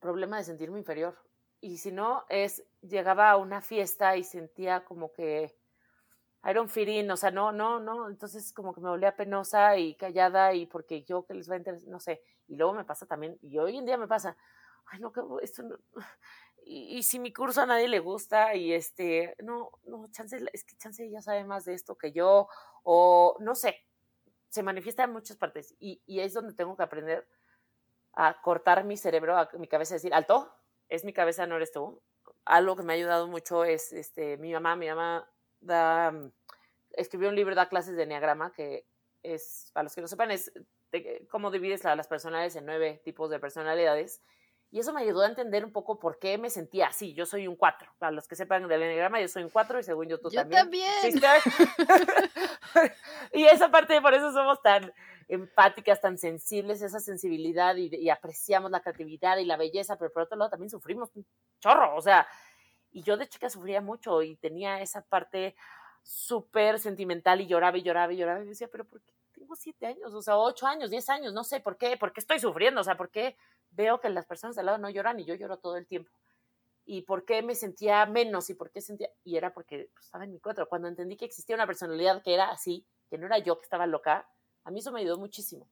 [0.00, 1.16] problema de sentirme inferior.
[1.60, 5.56] Y si no, es, llegaba a una fiesta y sentía como que
[6.44, 9.76] I don't fit in, o sea, no, no, no, entonces como que me volvía penosa
[9.76, 12.84] y callada y porque yo que les va a interesar, no sé, y luego me
[12.84, 14.36] pasa también, y hoy en día me pasa,
[14.86, 15.78] ay, no, que esto no,
[16.66, 20.64] y, y, si mi curso a nadie le gusta y este, no, no, chance, es
[20.64, 22.48] que chance ya sabe más de esto que yo,
[22.82, 23.76] o no sé,
[24.52, 27.26] se manifiesta en muchas partes y, y es donde tengo que aprender
[28.12, 30.54] a cortar mi cerebro, a mi cabeza, decir, alto,
[30.90, 32.02] es mi cabeza, no eres tú.
[32.44, 35.26] Algo que me ha ayudado mucho es este, mi mamá, mi mamá
[35.62, 36.30] da, mm,
[36.90, 38.86] escribió un libro, da clases de enneagrama, que
[39.22, 40.52] es, para los que no sepan, es
[41.30, 44.20] cómo divides a las personalidades en nueve tipos de personalidades.
[44.72, 47.12] Y eso me ayudó a entender un poco por qué me sentía así.
[47.12, 47.92] Yo soy un 4.
[47.98, 50.40] Para los que sepan del enneagrama, yo soy un 4 y según yo tú yo
[50.40, 50.62] también.
[50.62, 50.90] también.
[53.34, 54.90] y esa parte, por eso somos tan
[55.28, 60.22] empáticas, tan sensibles, esa sensibilidad y, y, apreciamos la creatividad y la belleza, pero por
[60.22, 61.26] otro lado también sufrimos un
[61.60, 61.94] chorro.
[61.94, 62.26] O sea,
[62.92, 65.54] y yo de chica sufría mucho y tenía esa parte
[66.02, 68.42] súper sentimental y lloraba y lloraba y lloraba.
[68.42, 70.14] Y decía, pero ¿por qué tengo siete años?
[70.14, 72.84] O sea, ocho años, diez años, no sé por qué, por qué estoy sufriendo, o
[72.84, 73.36] sea, por qué
[73.70, 76.10] veo que las personas de al lado no lloran y yo lloro todo el tiempo.
[76.84, 78.50] ¿Y por qué me sentía menos?
[78.50, 79.08] ¿Y por qué sentía?
[79.24, 80.68] Y era porque pues, estaba en mi cuatro.
[80.68, 83.86] Cuando entendí que existía una personalidad que era así, que no era yo que estaba
[83.86, 84.28] loca,
[84.64, 85.68] a mí eso me ayudó muchísimo.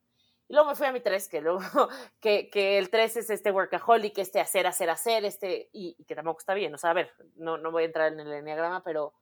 [0.47, 1.59] Y luego me fui a mi tres, que, luego,
[2.19, 6.15] que, que el tres es este workaholic, este hacer, hacer, hacer, este, y, y, que
[6.15, 6.73] tampoco está bien.
[6.73, 9.13] O sea, a ver, no, no voy a entrar en el enneagrama, pero,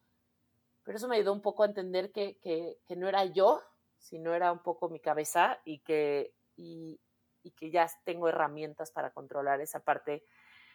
[0.84, 3.62] pero eso me ayudó un poco a entender que, que, que no era yo,
[4.00, 7.00] sino era un poco mi cabeza y que, y,
[7.44, 10.24] y que ya tengo herramientas para controlar esa parte,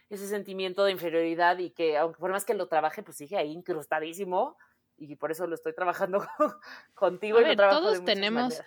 [0.08, 3.50] ese sentimiento de inferioridad y que aunque por más que lo trabaje, pues sigue ahí
[3.50, 4.56] incrustadísimo
[4.96, 6.24] y por eso lo estoy trabajando
[6.94, 7.40] contigo.
[7.40, 8.62] y ver, todos tenemos,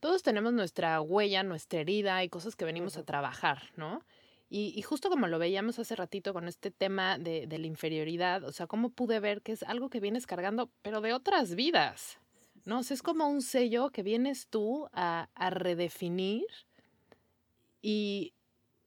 [0.00, 3.02] todos tenemos nuestra huella, nuestra herida y cosas que venimos uh -huh.
[3.02, 4.04] a trabajar, ¿no?
[4.50, 8.44] Y, y, justo como lo veíamos hace ratito con este tema de, de la inferioridad,
[8.44, 12.20] o sea, cómo pude ver que es algo que vienes cargando, pero de otras vidas,
[12.64, 12.80] ¿no?
[12.80, 16.46] O sea, es como un sello que vienes tú a, a redefinir
[17.80, 18.34] y,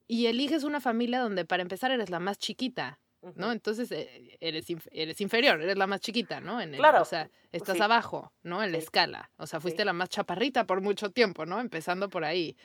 [0.08, 3.00] y eliges una familia donde para empezar eres la más chiquita,
[3.36, 3.52] ¿no?
[3.52, 6.62] Entonces eh, eres, eres inferior, eres la más chiquita, ¿no?
[6.62, 7.02] En el, claro.
[7.02, 7.82] O sea, estás sí.
[7.82, 8.62] abajo, ¿no?
[8.62, 8.72] En sí.
[8.74, 9.32] la escala.
[9.38, 9.86] O sea, fuiste sí.
[9.86, 11.60] la más chaparrita por mucho tiempo, ¿no?
[11.60, 12.56] Empezando por ahí.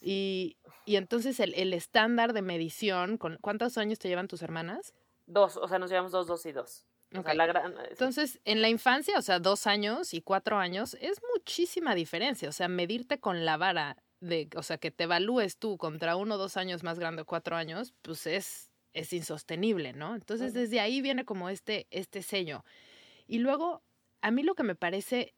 [0.00, 0.56] Y,
[0.86, 4.94] y, entonces el, el, estándar de medición, con, ¿cuántos años te llevan tus hermanas?
[5.26, 6.86] Dos, o sea, nos llevamos dos, dos y dos.
[7.90, 12.48] Entonces, en la infancia, o sea, dos años y cuatro años, es muchísima diferencia.
[12.48, 16.34] O sea, medirte con la vara de, o sea, que te evalúes tú contra uno
[16.34, 20.14] o dos años más grande o cuatro años, pues es, es insostenible, ¿no?
[20.14, 22.64] Entonces, desde ahí viene como este, este sello.
[23.26, 23.82] Y luego,
[24.20, 25.34] a mí lo que me parece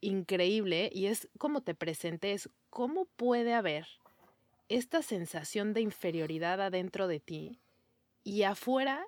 [0.00, 3.86] increíble y es como te presenté, es cómo puede haber
[4.68, 7.60] esta sensación de inferioridad adentro de ti
[8.22, 9.06] y afuera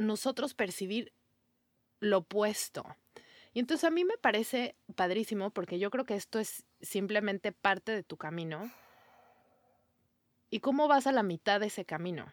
[0.00, 1.12] nosotros percibir
[2.00, 2.84] lo opuesto.
[3.52, 7.92] Y entonces a mí me parece padrísimo porque yo creo que esto es simplemente parte
[7.92, 8.70] de tu camino.
[10.50, 12.32] ¿Y cómo vas a la mitad de ese camino?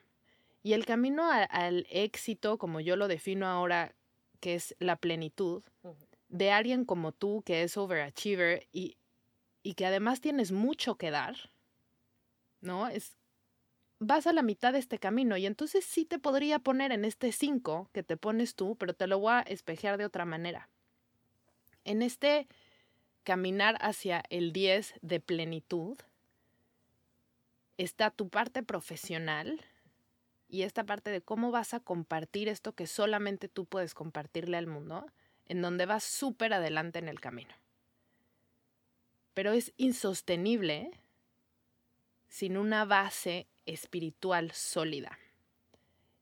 [0.64, 3.96] Y el camino al éxito, como yo lo defino ahora,
[4.40, 5.64] que es la plenitud,
[6.30, 8.98] de alguien como tú que es overachiever y,
[9.64, 11.36] y que además tienes mucho que dar,
[12.62, 12.88] ¿no?
[12.88, 13.17] Es
[14.00, 17.32] vas a la mitad de este camino y entonces sí te podría poner en este
[17.32, 20.70] 5 que te pones tú, pero te lo voy a espejear de otra manera.
[21.84, 22.48] En este
[23.24, 25.98] caminar hacia el 10 de plenitud
[27.78, 29.62] está tu parte profesional
[30.50, 34.68] y esta parte de cómo vas a compartir esto que solamente tú puedes compartirle al
[34.68, 35.06] mundo,
[35.46, 37.54] en donde vas súper adelante en el camino.
[39.34, 40.92] Pero es insostenible
[42.28, 45.20] sin una base espiritual sólida.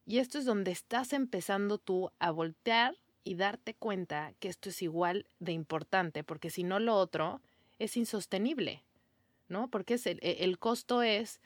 [0.05, 4.81] Y esto es donde estás empezando tú a voltear y darte cuenta que esto es
[4.81, 7.41] igual de importante, porque si no lo otro
[7.79, 8.83] es insostenible,
[9.47, 9.69] ¿no?
[9.69, 11.41] Porque el, el costo es,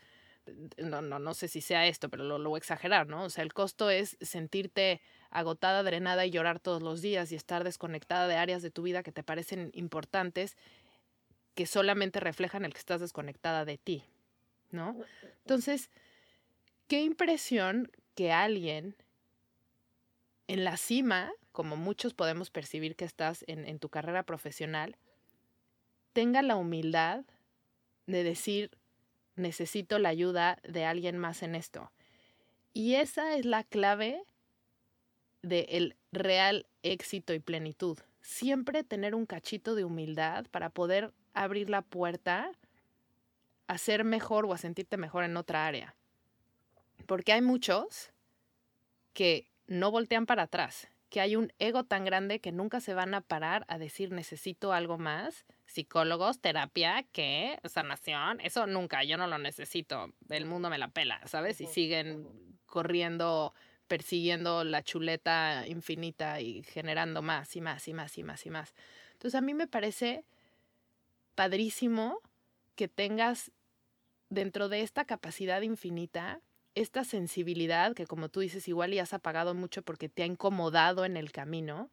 [0.78, 3.24] no, no, no sé si sea esto, pero lo, lo voy a exagerar, ¿no?
[3.24, 7.64] O sea, el costo es sentirte agotada, drenada y llorar todos los días y estar
[7.64, 10.58] desconectada de áreas de tu vida que te parecen importantes,
[11.56, 14.04] que solamente reflejan el que estás desconectada de ti,
[14.72, 14.96] ¿no?
[15.40, 15.90] Entonces,
[16.88, 18.96] qué impresión que alguien
[20.48, 24.98] en la cima, como muchos podemos percibir que estás en, en tu carrera profesional,
[26.14, 27.24] tenga la humildad
[28.08, 28.72] de decir,
[29.36, 31.92] necesito la ayuda de alguien más en esto.
[32.74, 34.24] Y esa es la clave
[35.42, 37.98] del real éxito y plenitud.
[38.22, 42.52] Siempre tener un cachito de humildad para poder abrir la puerta
[43.70, 45.96] a ser mejor o a sentirte mejor en otra área.
[47.06, 48.12] Porque hay muchos
[49.14, 53.14] que no voltean para atrás, que hay un ego tan grande que nunca se van
[53.14, 55.46] a parar a decir necesito algo más.
[55.68, 57.60] Psicólogos, terapia, ¿qué?
[57.64, 60.12] Sanación, eso nunca, yo no lo necesito.
[60.30, 61.62] El mundo me la pela, ¿sabes?
[61.62, 62.28] Y siguen
[62.66, 63.54] corriendo,
[63.88, 68.74] persiguiendo la chuleta infinita y generando más y más y más y más y más.
[69.14, 70.26] Entonces a mí me parece
[71.36, 72.20] padrísimo
[72.74, 73.52] que tengas
[74.30, 76.42] dentro de esta capacidad infinita,
[76.76, 81.04] esta sensibilidad que como tú dices igual y has apagado mucho porque te ha incomodado
[81.06, 81.90] en el camino,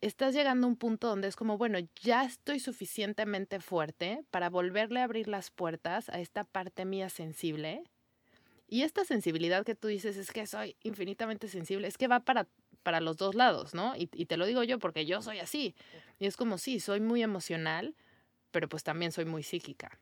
[0.00, 5.00] estás llegando a un punto donde es como, bueno, ya estoy suficientemente fuerte para volverle
[5.00, 7.82] a abrir las puertas a esta parte mía sensible.
[8.68, 12.48] Y esta sensibilidad que tú dices es que soy infinitamente sensible, es que va para,
[12.82, 13.96] para los dos lados, ¿no?
[13.96, 15.74] Y, y te lo digo yo porque yo soy así.
[16.18, 17.94] Y es como, sí, soy muy emocional,
[18.50, 19.98] pero pues también soy muy psíquica.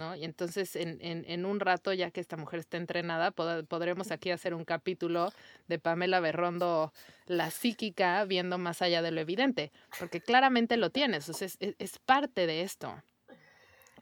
[0.00, 0.16] ¿No?
[0.16, 4.30] Y entonces en, en, en, un rato, ya que esta mujer está entrenada, podremos aquí
[4.30, 5.30] hacer un capítulo
[5.68, 6.92] de Pamela Berrondo,
[7.26, 11.58] la psíquica, viendo más allá de lo evidente, porque claramente lo tienes, o sea, es,
[11.60, 13.02] es, parte de esto.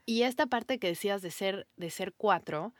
[0.05, 2.73] Y esta parte que decías de ser, de ser cuatro,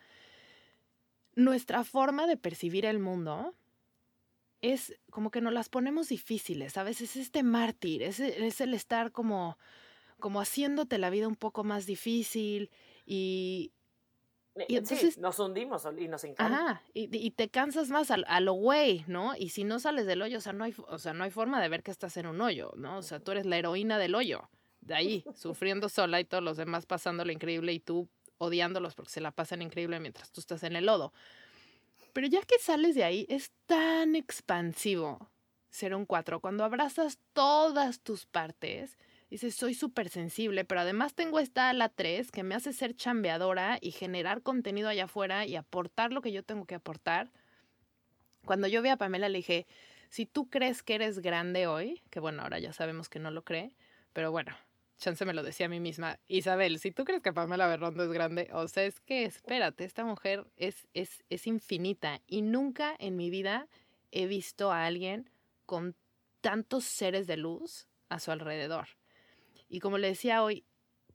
[1.34, 3.54] nuestra forma de percibir el mundo
[4.62, 9.12] es como que nos las ponemos difíciles, a veces este mártir, es, es el estar
[9.12, 9.58] como
[10.20, 12.70] como haciéndote la vida un poco más difícil
[13.10, 13.72] y,
[14.68, 16.46] y entonces nos hundimos y nos encanta.
[16.46, 19.34] Ajá, y, y, te cansas más a, lo güey, ¿no?
[19.36, 21.60] Y si no sales del hoyo, o sea, no hay, o sea, no hay forma
[21.60, 22.98] de ver que estás en un hoyo, ¿no?
[22.98, 24.48] O sea, tú eres la heroína del hoyo,
[24.80, 29.20] de ahí, sufriendo sola y todos los demás pasándolo increíble y tú odiándolos porque se
[29.20, 31.12] la pasan increíble mientras tú estás en el lodo.
[32.12, 35.30] Pero ya que sales de ahí, es tan expansivo
[35.68, 36.38] ser un cuatro.
[36.38, 38.98] Cuando abrazas todas tus partes,
[39.30, 43.78] Dice, soy súper sensible, pero además tengo esta ala 3 que me hace ser chambeadora
[43.80, 47.30] y generar contenido allá afuera y aportar lo que yo tengo que aportar.
[48.44, 49.68] Cuando yo vi a Pamela le dije,
[50.08, 53.44] si tú crees que eres grande hoy, que bueno, ahora ya sabemos que no lo
[53.44, 53.76] cree,
[54.12, 54.56] pero bueno,
[54.98, 58.10] chance me lo decía a mí misma, Isabel, si tú crees que Pamela Berrondo es
[58.10, 63.16] grande, o sea, es que espérate, esta mujer es, es, es infinita y nunca en
[63.16, 63.68] mi vida
[64.10, 65.30] he visto a alguien
[65.66, 65.94] con
[66.40, 68.88] tantos seres de luz a su alrededor.
[69.70, 70.66] Y como le decía hoy,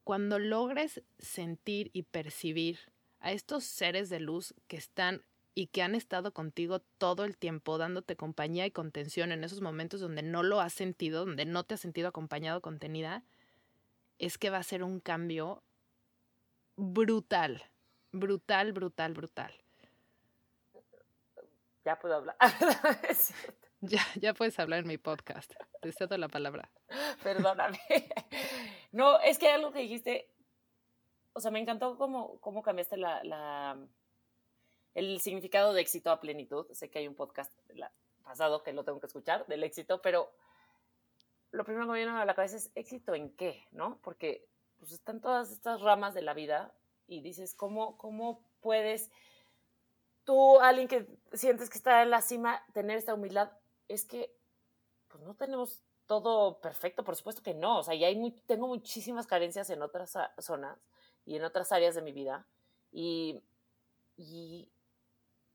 [0.06, 2.80] cuando logres sentir y percibir
[3.20, 7.78] a estos seres de luz que están y que han estado contigo todo el tiempo,
[7.78, 11.74] dándote compañía y contención en esos momentos donde no lo has sentido, donde no te
[11.74, 13.24] has sentido acompañado, contenida,
[14.20, 15.62] es que va a ser un cambio
[16.78, 17.62] brutal,
[18.14, 19.54] brutal, brutal, brutal.
[21.84, 22.38] Ya puedo hablar.
[23.88, 25.54] ya, ya puedes hablar en mi podcast.
[25.82, 26.70] Te cedo la palabra.
[27.24, 27.80] Perdóname.
[28.92, 30.30] No, es que algo que dijiste,
[31.34, 33.78] o sea, me encantó cómo, cómo cambiaste la, la,
[34.94, 36.66] el significado de éxito a plenitud.
[36.72, 37.52] Sé que hay un podcast
[38.24, 40.32] pasado que lo tengo que escuchar del éxito, pero
[41.52, 44.00] lo primero que me viene a la cabeza es éxito en qué, ¿no?
[44.02, 44.48] Porque
[44.80, 46.74] pues están todas estas ramas de la vida
[47.08, 49.12] y dices, ¿cómo, cómo puedes
[50.24, 53.52] tú, alguien que sientes que está en la cima, tener esta humildad?
[53.88, 54.36] Es que
[55.08, 59.28] pues no tenemos todo perfecto, por supuesto que no, o sea, y hay tengo muchísimas
[59.28, 60.78] carencias en otras zonas
[61.26, 62.46] y en otras áreas de mi vida
[62.92, 63.42] y,
[64.18, 64.70] y,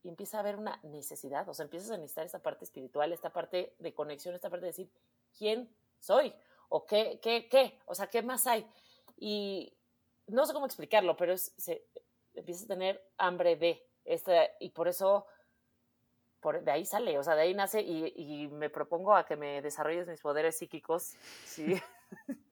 [0.03, 3.75] empieza a haber una necesidad, o sea, empiezas a necesitar esta parte espiritual, esta parte
[3.79, 4.91] de conexión, esta parte de decir,
[5.37, 5.69] ¿quién
[5.99, 6.35] soy?
[6.71, 7.79] ¿O qué, qué, qué?
[7.85, 8.67] O sea, ¿qué más hay?
[9.19, 9.77] Y
[10.27, 11.87] no sé cómo explicarlo, pero se,
[12.35, 15.27] empiezas a tener hambre de, esta, y por eso,
[16.41, 19.37] por, de ahí sale, o sea, de ahí nace y, y me propongo a que
[19.37, 21.15] me desarrolles mis poderes psíquicos,
[21.45, 21.81] sí.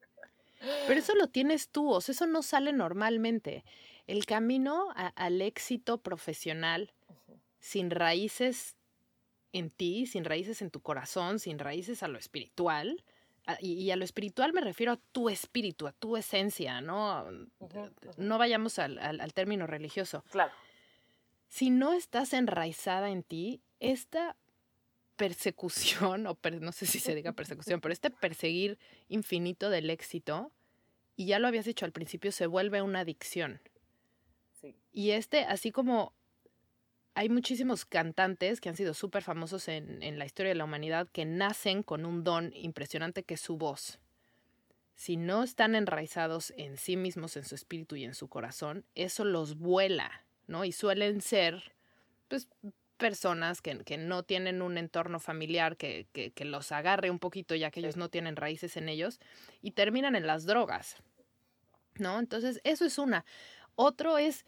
[0.87, 3.63] Pero eso lo tienes tú, o sea, eso no sale normalmente.
[4.07, 6.91] El camino al éxito profesional
[7.59, 8.75] sin raíces
[9.53, 13.03] en ti, sin raíces en tu corazón, sin raíces a lo espiritual.
[13.61, 17.25] Y, a lo espiritual me refiero a tu espíritu, a tu esencia, ¿no?
[18.17, 20.23] No vayamos al, al, término religioso.
[20.29, 20.51] Claro.
[21.47, 24.35] Si no estás enraizada en ti, esta
[25.15, 30.51] persecución, o no sé si se diga persecución, pero este perseguir infinito del éxito,
[31.15, 33.61] y ya lo habías dicho al principio, se vuelve una adicción.
[34.61, 34.75] Sí.
[34.93, 36.13] Y este, así como
[37.13, 41.09] hay muchísimos cantantes que han sido súper famosos en, en, la historia de la humanidad
[41.11, 43.99] que nacen con un don impresionante que es su voz.
[44.95, 49.25] Si no están enraizados en sí mismos, en su espíritu y en su corazón, eso
[49.25, 50.63] los vuela, ¿no?
[50.63, 51.73] Y suelen ser,
[52.29, 52.47] pues,
[52.99, 57.55] personas que, que no tienen un entorno familiar que, que, que, los agarre un poquito,
[57.55, 59.19] ya que ellos no tienen raíces en ellos,
[59.63, 60.97] y terminan en las drogas,
[61.95, 62.19] ¿no?
[62.19, 63.25] Entonces, eso es una.
[63.73, 64.45] Otro es,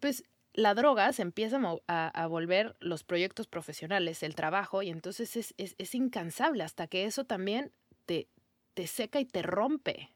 [0.00, 5.54] pues, la droga se empieza a, volver los proyectos profesionales, el trabajo, y entonces es,
[5.58, 7.72] es, incansable hasta que eso también
[8.06, 8.28] te,
[8.74, 10.14] te seca y te rompe.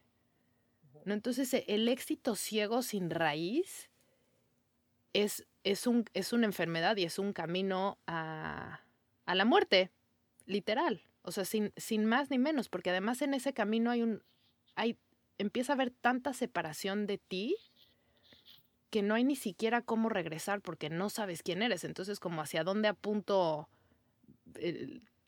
[1.05, 1.13] ¿no?
[1.13, 3.90] Entonces e, el éxito ciego sin raíz
[5.13, 8.81] es, es, un, es una enfermedad y es un camino a,
[9.25, 9.91] a la muerte,
[10.45, 11.03] literal.
[11.23, 14.23] O sea, sin, sin más ni menos, porque además en ese camino hay un,
[14.75, 14.97] hay,
[15.37, 17.55] empieza a haber tanta separación de ti
[18.89, 21.83] que no hay ni siquiera cómo regresar porque no sabes quién eres.
[21.83, 23.69] Entonces, como hacia dónde apunto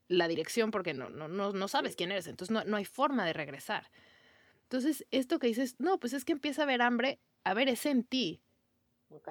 [0.10, 2.28] la dirección porque no, no, no, no sabes quién eres.
[2.28, 3.90] Entonces, no, no, hay forma de regresar.
[4.64, 7.20] Entonces, esto que dices, no, pues es que empieza a haber hambre.
[7.46, 8.42] A ver, es en ti.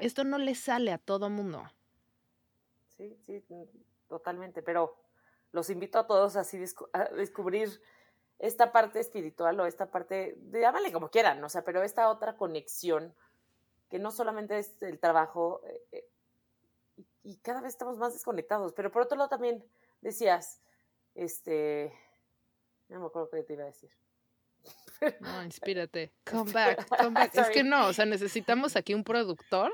[0.01, 1.63] Esto no le sale a todo mundo.
[2.97, 3.45] Sí, sí,
[4.09, 4.63] totalmente.
[4.63, 4.97] Pero
[5.53, 6.63] los invito a todos así
[6.93, 7.81] a descubrir
[8.39, 13.15] esta parte espiritual o esta parte, llámale como quieran, o sea, pero esta otra conexión
[13.89, 16.09] que no solamente es el trabajo, eh, eh,
[17.23, 19.65] y, cada vez estamos más desconectados, pero por otro lado también
[20.01, 20.61] decías,
[21.15, 21.93] este,
[22.89, 23.91] no me acuerdo qué te iba a decir.
[25.21, 26.13] No, inspírate.
[26.31, 27.35] Come back, come back.
[27.35, 29.73] es que no, o sea, necesitamos aquí un productor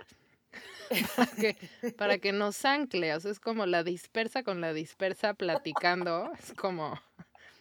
[1.17, 1.57] para que,
[1.99, 3.15] para que nos ancle.
[3.15, 6.33] O sea, es como la dispersa con la dispersa platicando.
[6.39, 6.99] Es como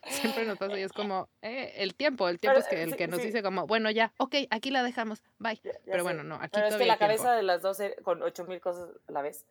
[0.10, 3.08] siempre nos pasa y es como eh, el tiempo, el tiempo es que, el que
[3.08, 5.60] nos dice como, bueno, ya, ok, aquí la dejamos, bye.
[5.86, 8.60] Pero bueno, no, aquí Pero es que la cabeza de las dos con ocho mil
[8.62, 9.46] cosas a la vez.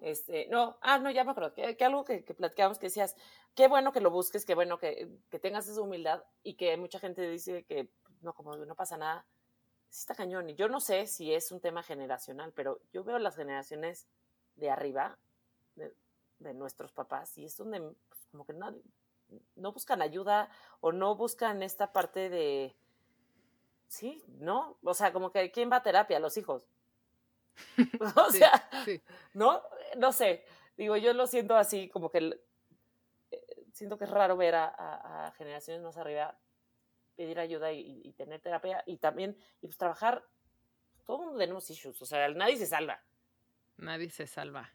[0.00, 3.14] Este, no, ah, no, ya me acuerdo, que, algo que, que, platicamos que decías,
[3.54, 6.98] qué bueno que lo busques, qué bueno que, que, tengas esa humildad y que mucha
[6.98, 7.88] gente dice que
[8.22, 9.26] no, como no pasa nada,
[9.90, 10.48] sí está cañón.
[10.50, 14.08] Y yo no sé si es un tema generacional, pero yo veo las generaciones
[14.56, 15.18] de arriba,
[15.76, 15.94] de,
[16.38, 18.82] de nuestros papás, y es donde pues, como que nadie,
[19.56, 22.74] no buscan ayuda o no buscan esta parte de,
[23.88, 24.78] sí, ¿no?
[24.82, 26.18] O sea, como que ¿quién va a terapia?
[26.18, 26.66] Los hijos.
[28.16, 28.68] o sea,
[29.34, 29.62] ¿no?
[29.96, 30.44] No sé,
[30.76, 32.38] digo, yo lo siento así, como que
[33.30, 36.38] eh, siento que es raro ver a, generaciones más arriba
[37.16, 40.24] pedir ayuda y, tener terapia y también, y pues trabajar,
[41.04, 43.02] todo mundo tenemos issues, o sea, nadie se salva.
[43.76, 44.72] Nadie se salva.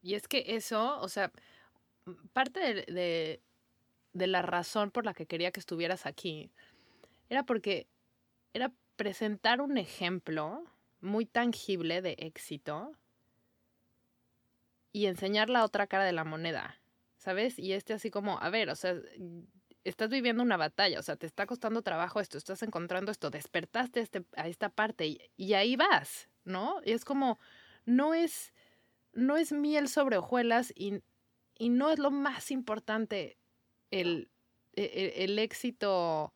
[0.00, 1.32] Y es que eso, o sea,
[2.32, 3.42] parte de,
[4.12, 6.52] de la razón por la que quería que estuvieras aquí
[7.28, 7.88] era porque
[8.52, 10.64] era presentar un ejemplo
[11.00, 12.96] muy tangible de éxito
[14.96, 16.80] y enseñar la otra cara de la moneda,
[17.18, 17.58] ¿sabes?
[17.58, 18.96] Y este así como, a ver, o sea,
[19.84, 24.00] estás viviendo una batalla, o sea, te está costando trabajo esto, estás encontrando esto, despertaste
[24.00, 26.80] este, a esta parte y, y ahí vas, ¿no?
[26.82, 27.38] Y es como,
[27.84, 28.54] no es,
[29.12, 31.02] no es miel sobre hojuelas y,
[31.58, 33.36] y no es lo más importante
[33.90, 34.30] el,
[34.76, 36.32] e, e, el, éxito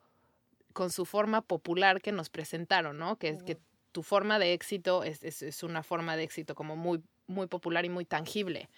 [0.75, 3.17] con su forma popular que nos presentaron, ¿no?
[3.17, 3.57] Que es que
[3.93, 7.85] tu forma de éxito es, es, es, una forma de éxito como muy, muy popular
[7.85, 8.69] y muy tangible.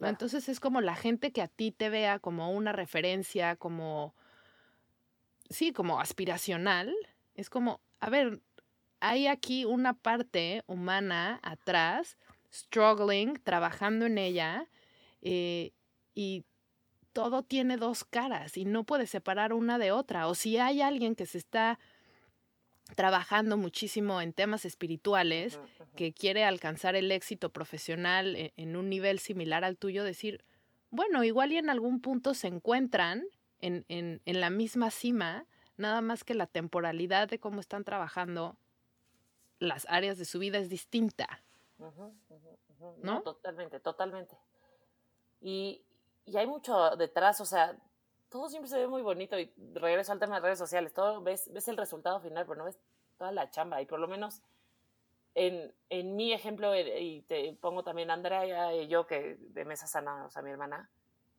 [0.00, 4.14] Entonces es como la gente que a ti te vea como una referencia, como,
[5.50, 6.94] sí, como aspiracional.
[7.34, 8.40] Es como, a ver,
[9.00, 12.16] hay aquí una parte humana atrás,
[12.52, 14.68] struggling, trabajando en ella,
[15.20, 15.72] eh,
[16.14, 16.44] y
[17.12, 20.28] todo tiene dos caras y no puedes separar una de otra.
[20.28, 21.80] O si hay alguien que se está
[22.94, 25.60] trabajando muchísimo en temas espirituales,
[25.96, 30.44] que quiere alcanzar el éxito profesional e, en, un nivel similar al tuyo, decir,
[30.90, 33.24] bueno, igual y en algún punto se encuentran
[33.60, 35.44] en, en, en la misma cima,
[35.76, 38.56] nada más que la temporalidad de cómo están trabajando
[39.58, 41.42] las áreas de su vida es distinta.
[43.02, 43.22] ¿No?
[43.22, 44.36] Totalmente, totalmente.
[45.40, 45.82] Y,
[46.24, 47.76] y hay mucho detrás, o sea,
[48.30, 51.50] todo siempre se ve muy bonito y regreso al tema de redes sociales, todo ves,
[51.52, 52.78] ves el resultado final, pero no ves
[53.16, 54.42] toda la chamba y por lo menos
[55.34, 59.64] en, en mi ejemplo, eh, y te pongo también a Andrea y yo, que de
[59.64, 60.90] Mesa Sana, o sea, mi hermana,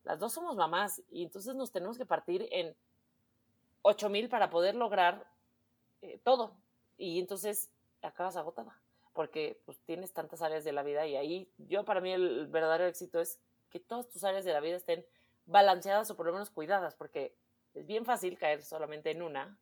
[0.03, 2.75] las dos somos mamás y entonces nos tenemos que partir en
[3.81, 5.27] 8 mil para poder lograr
[6.01, 6.55] eh, todo.
[6.97, 7.69] Y entonces
[8.01, 8.79] acabas agotada
[9.13, 12.85] porque pues tienes tantas áreas de la vida y ahí yo para mí el verdadero
[12.85, 15.05] éxito es que todas tus áreas de la vida estén
[15.49, 17.35] balanceadas o por lo menos cuidadas, porque
[17.73, 19.57] es bien fácil caer solamente en una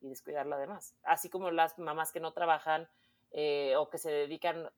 [0.00, 0.94] y descuidar la demás.
[1.02, 2.88] Así como las mamás que no trabajan
[3.32, 4.70] eh, o que se dedican,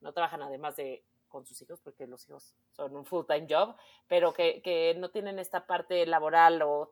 [0.00, 4.32] no trabajan además de con sus hijos, porque los hijos son un full-time job, pero
[4.32, 6.90] que, que, no tienen esta parte laboral o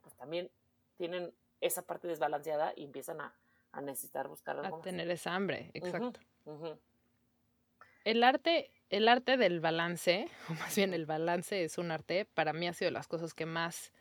[0.00, 0.50] pues también
[0.96, 3.34] tienen esa parte desbalanceada y empiezan a,
[3.72, 6.20] a necesitar buscar algo A tener esa hambre, exacto.
[8.08, 12.54] El arte el arte del balance, o más bien el balance es un arte, para
[12.54, 13.92] mí ha sido las cosas que más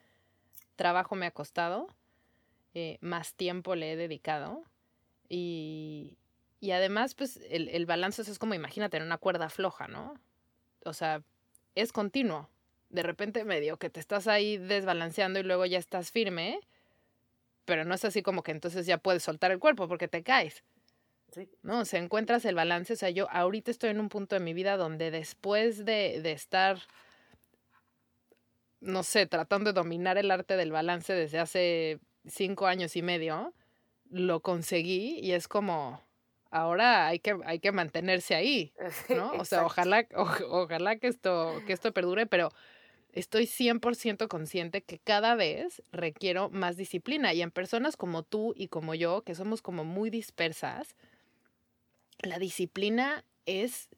[0.78, 1.88] trabajo me ha costado,
[2.74, 4.64] eh, más tiempo le he dedicado
[5.28, 6.18] y,
[6.62, 10.14] y además pues el, el, balance es como imagínate en una cuerda floja, ¿no?
[10.86, 11.22] O sea,
[11.76, 12.50] es continuo.
[12.90, 16.62] De repente medio que te estás ahí desbalanceando y luego ya estás firme,
[17.66, 20.64] pero no es así como que entonces ya puedes soltar el cuerpo porque te caes.
[21.62, 21.80] ¿No?
[21.82, 22.94] O sea, encuentras el balance.
[22.94, 26.32] O sea, yo ahorita estoy en un punto de mi vida donde después de, de
[26.32, 26.80] estar,
[28.80, 33.54] no sé, tratando de dominar el arte del balance desde hace cinco años y medio,
[34.10, 36.02] lo conseguí y es como,
[36.52, 38.74] ahora hay que, hay que mantenerse ahí,
[39.10, 39.34] ¿no?
[39.34, 42.50] O sea, ojalá, ojalá que esto, que esto perdure, pero
[43.12, 48.68] estoy 100% consciente que cada vez requiero más disciplina y en personas como tú y
[48.68, 50.96] como yo, que somos como muy dispersas,
[52.20, 53.90] la disciplina es,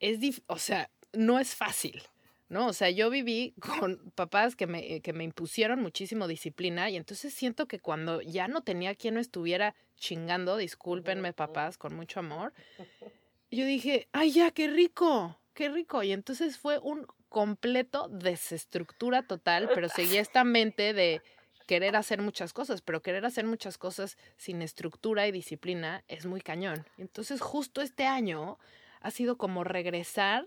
[0.00, 2.02] es, o sea, no es fácil,
[2.48, 2.66] ¿no?
[2.66, 7.34] O sea, yo viví con papás que me, que me impusieron muchísimo disciplina y entonces
[7.34, 12.52] siento que cuando ya no tenía quien no estuviera chingando, discúlpenme papás, con mucho amor,
[13.50, 16.02] yo dije, ay, ya, qué rico, qué rico.
[16.02, 21.20] Y entonces fue un completo desestructura total, pero seguía esta mente de
[21.66, 26.40] querer hacer muchas cosas, pero querer hacer muchas cosas sin estructura y disciplina es muy
[26.40, 26.86] cañón.
[26.98, 28.58] Entonces justo este año
[29.00, 30.46] ha sido como regresar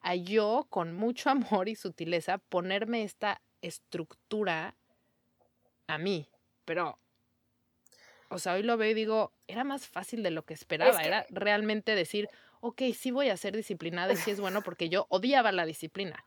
[0.00, 4.74] a yo con mucho amor y sutileza ponerme esta estructura
[5.86, 6.28] a mí,
[6.64, 6.98] pero
[8.28, 11.24] o sea, hoy lo veo y digo, era más fácil de lo que esperaba, era
[11.30, 12.28] realmente decir,
[12.60, 16.24] ok, sí voy a ser disciplinada y sí es bueno porque yo odiaba la disciplina.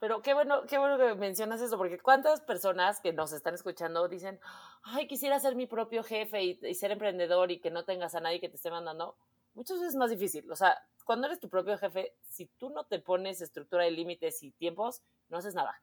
[0.00, 4.06] Pero qué bueno, qué bueno que mencionas eso, porque cuántas personas que nos están escuchando
[4.08, 4.38] dicen,
[4.82, 8.40] ay, quisiera ser mi propio jefe y, ser emprendedor y que no tengas a nadie
[8.40, 9.16] que te esté mandando.
[9.54, 10.50] Muchas veces es más difícil.
[10.52, 14.42] O sea, cuando eres tu propio jefe, si tú no te pones estructura de límites
[14.44, 15.82] y tiempos, no haces nada.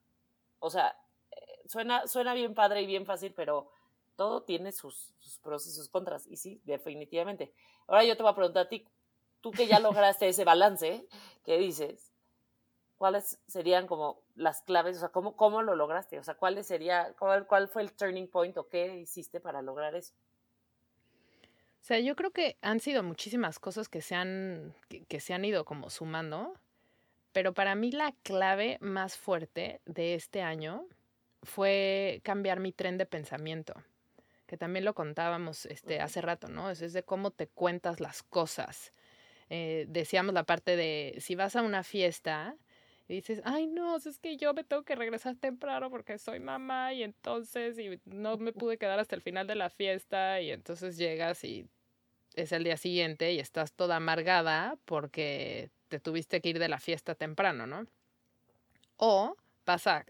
[0.59, 0.97] O sea,
[1.31, 3.69] eh, suena, suena bien padre y bien fácil, pero
[4.15, 6.25] todo tiene sus, sus pros y sus contras.
[6.27, 7.53] Y sí, definitivamente.
[7.87, 8.87] Ahora yo te voy a preguntar a ti,
[9.41, 11.05] tú que ya lograste ese balance,
[11.43, 12.14] ¿qué dices?
[13.05, 14.97] ¿Cuáles serían como las claves?
[14.97, 16.17] O sea, ¿cómo, cómo lo lograste?
[16.17, 19.93] O sea, ¿cuál sería, cuál, cuál fue el turning point o qué hiciste para lograr
[19.93, 20.15] eso?
[21.79, 24.73] O sea, yo creo que han sido muchísimas cosas que se han,
[25.07, 26.55] que, se han ido como sumando,
[27.31, 30.87] pero para mí la clave más fuerte de este año
[31.43, 33.75] fue cambiar mi tren de pensamiento,
[34.47, 36.71] que también lo contábamos este, hace rato, ¿no?
[36.71, 38.93] Es, es de cómo te cuentas las cosas.
[39.51, 42.55] eh, decíamos la parte de si vas a una fiesta
[43.07, 46.93] y dices, ay no, es que yo me tengo que regresar temprano porque soy mamá
[46.93, 50.97] y entonces y no me pude quedar hasta el final de la fiesta y entonces
[50.97, 51.67] llegas y
[52.35, 56.79] es el día siguiente y estás toda amargada porque te tuviste que ir de la
[56.79, 57.85] fiesta temprano, ¿no?
[58.97, 60.05] O pasa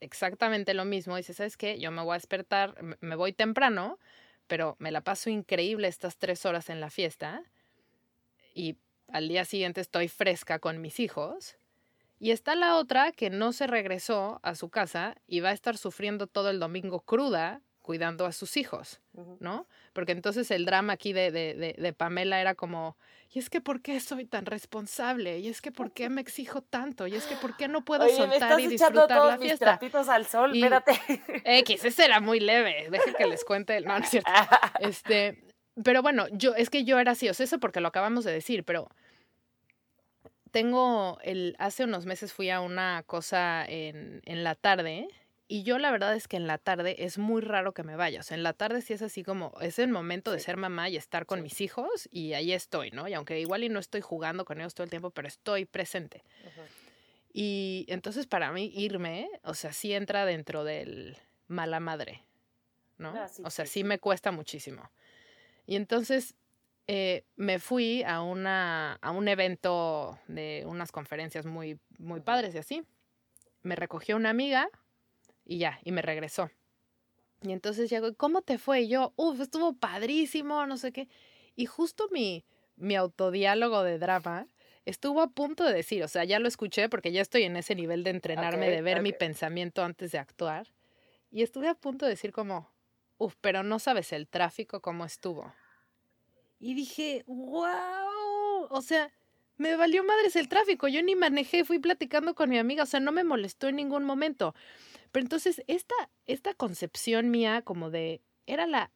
[0.00, 1.78] exactamente lo mismo, dices, ¿sabes qué?
[1.78, 3.98] Yo me voy a despertar, me voy temprano,
[4.46, 7.42] pero me la paso increíble estas tres horas en la fiesta
[8.54, 8.78] y
[9.08, 11.59] al día siguiente estoy fresca con mis hijos.
[12.20, 15.78] Y está la otra que no se regresó a su casa y va a estar
[15.78, 19.00] sufriendo todo el domingo cruda cuidando a sus hijos,
[19.40, 19.66] ¿no?
[19.94, 22.98] Porque entonces el drama aquí de, de, de, Pamela era como,
[23.32, 25.38] y es que ¿por qué soy tan responsable?
[25.38, 27.06] Y es que ¿por qué me exijo tanto?
[27.06, 29.78] Y es que ¿por qué no puedo soltar y disfrutar todos la fiesta?
[29.80, 30.92] Mis al sol, espérate.
[31.44, 34.30] X, ese era muy leve, deje que les cuente, no, no es cierto.
[34.80, 35.42] Este,
[35.82, 38.32] pero bueno, yo, es que yo era así, o sea, eso porque lo acabamos de
[38.32, 38.88] decir, pero
[40.50, 45.08] tengo el, hace unos meses fui a una cosa en, en la tarde
[45.52, 48.20] y yo la verdad es que en la tarde es muy raro que me vaya.
[48.20, 50.88] O sea, en la tarde sí es así como, es el momento de ser mamá
[50.88, 53.08] y estar con mis hijos y ahí estoy, ¿no?
[53.08, 56.22] Y aunque igual y no estoy jugando con ellos todo el tiempo, pero estoy presente.
[57.32, 61.16] Y entonces para mí irme, o sea, sí entra dentro del
[61.48, 62.22] mala madre,
[62.96, 63.08] ¿no?
[63.08, 64.88] Ah, o sea, sí me cuesta muchísimo.
[65.66, 66.36] Y entonces
[66.86, 72.58] eh, me fui a, una, a un evento de unas conferencias muy, muy padres y
[72.58, 72.82] así.
[73.62, 74.68] Me recogió una amiga
[75.44, 76.50] y ya, y me regresó.
[77.42, 78.82] Y entonces llegó, ¿cómo te fue?
[78.82, 81.08] Y yo, uff, estuvo padrísimo, no sé qué.
[81.56, 82.44] Y justo mi,
[82.76, 84.46] mi autodiálogo de drama
[84.84, 87.74] estuvo a punto de decir, o sea, ya lo escuché porque ya estoy en ese
[87.74, 90.68] nivel de entrenarme, de ver mi pensamiento antes de actuar.
[91.30, 92.68] Y estuve a punto de decir como,
[93.18, 95.52] uff, pero no sabes el tráfico cómo estuvo.
[96.60, 99.10] Y dije, wow, o sea,
[99.56, 103.00] me valió madres el tráfico, yo ni manejé, fui platicando con mi amiga, o sea,
[103.00, 104.54] no me molestó en ningún momento.
[105.10, 105.94] Pero entonces esta,
[106.26, 108.90] esta concepción mía como de, era la,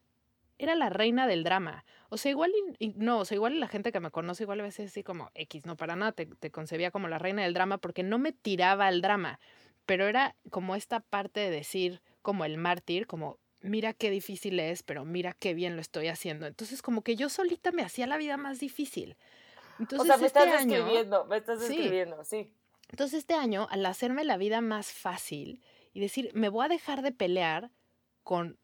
[0.59, 1.85] era la reina del drama.
[2.11, 2.53] O sea, igual,
[2.97, 5.67] no, o sea, igual la gente que me conoce, igual a veces así como X,
[5.67, 8.87] no para nada, te, te concebía como la reina del drama porque no me tiraba
[8.87, 9.41] al drama,
[9.87, 14.83] pero era como esta parte de decir, como el mártir, como mira qué difícil es,
[14.83, 16.47] pero mira qué bien lo estoy haciendo.
[16.47, 19.17] Entonces, como que yo solita me hacía la vida más difícil.
[19.81, 22.53] Entonces, o sea, me este estás describiendo, me estás describiendo, sí.
[22.91, 25.63] Entonces, este año, al hacerme la vida más fácil,
[25.95, 27.71] y decir, me voy a dejar de pelear
[28.23, 28.59] con,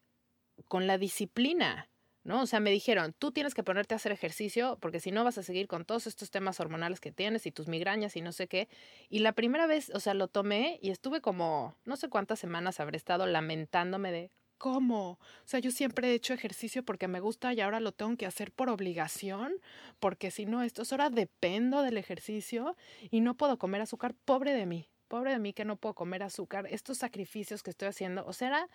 [0.67, 1.89] con la disciplina,
[2.23, 2.41] ¿no?
[2.41, 5.37] O sea, me dijeron, tú tienes que ponerte a hacer ejercicio porque si no vas
[5.37, 8.47] a seguir con todos estos temas hormonales que tienes y tus migrañas y no sé
[8.47, 8.69] qué.
[9.09, 12.79] Y la primera vez, o sea, lo tomé y estuve como, no sé cuántas semanas
[12.79, 14.31] habré estado lamentándome de,
[14.61, 15.13] ¿cómo?
[15.13, 18.27] O sea, yo siempre he hecho ejercicio porque me gusta y ahora lo tengo que
[18.27, 19.53] hacer por obligación,
[19.99, 22.75] porque si no, esto es hora dependo del ejercicio
[23.09, 26.23] y no puedo comer azúcar, pobre de mí pobre de mí que no puedo comer
[26.23, 28.69] azúcar, estos sacrificios que estoy haciendo, o sea, era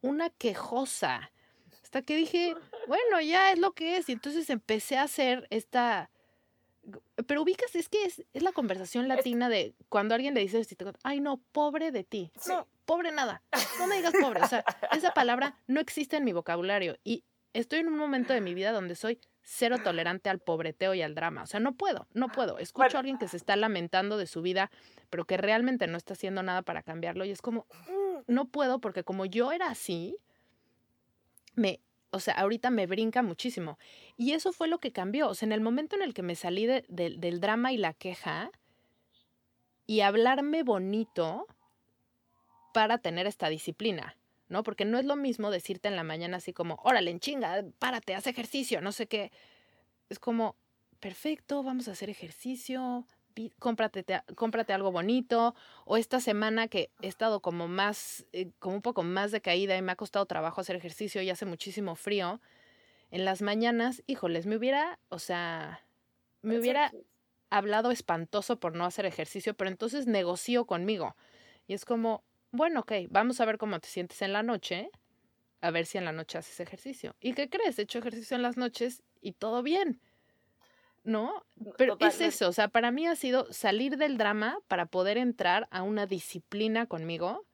[0.00, 1.30] una quejosa.
[1.82, 2.54] Hasta que dije,
[2.88, 4.08] bueno, ya es lo que es.
[4.08, 6.08] Y entonces empecé a hacer esta...
[7.26, 10.60] Pero ubicas, es que es, es la conversación latina de cuando alguien le dice,
[11.04, 12.32] ay no, pobre de ti.
[12.48, 13.42] No, pobre nada.
[13.78, 14.42] No me digas pobre.
[14.42, 16.96] O sea, esa palabra no existe en mi vocabulario.
[17.04, 21.02] Y estoy en un momento de mi vida donde soy cero tolerante al pobreteo y
[21.02, 21.42] al drama.
[21.42, 22.58] O sea, no puedo, no puedo.
[22.58, 24.70] Escucho a alguien que se está lamentando de su vida,
[25.10, 28.80] pero que realmente no está haciendo nada para cambiarlo y es como, mm, no puedo
[28.80, 30.16] porque como yo era así,
[31.54, 31.80] me,
[32.12, 33.78] o sea, ahorita me brinca muchísimo.
[34.16, 35.28] Y eso fue lo que cambió.
[35.28, 38.50] O sea, en el momento en el que me salí del drama y la queja
[39.86, 41.46] y hablarme bonito
[42.72, 44.16] para tener esta disciplina.
[44.48, 44.62] ¿no?
[44.62, 48.14] Porque no es lo mismo decirte en la mañana así como, órale, en chinga, párate,
[48.14, 49.32] haz ejercicio, no sé qué.
[50.10, 50.56] Es como,
[51.00, 53.06] perfecto, vamos a hacer ejercicio,
[53.58, 54.04] cómprate,
[54.34, 55.54] cómprate algo bonito.
[55.84, 59.76] O esta semana que he estado como más, eh, como un poco más de caída
[59.76, 62.40] y me ha costado trabajo hacer ejercicio y hace muchísimo frío.
[63.10, 65.84] En las mañanas, híjoles, me hubiera, o sea,
[66.40, 66.92] me hubiera
[67.50, 71.14] hablado espantoso por no hacer ejercicio, pero entonces negocio conmigo.
[71.66, 74.90] Y es como, bueno, ok, vamos a ver cómo te sientes en la noche,
[75.60, 77.14] a ver si en la noche haces ejercicio.
[77.20, 77.78] ¿Y qué crees?
[77.78, 80.00] He hecho ejercicio en las noches y todo bien.
[81.04, 81.44] ¿No?
[81.76, 85.66] Pero es eso, o sea, para mí ha sido salir del drama para poder entrar
[85.70, 87.44] a una disciplina conmigo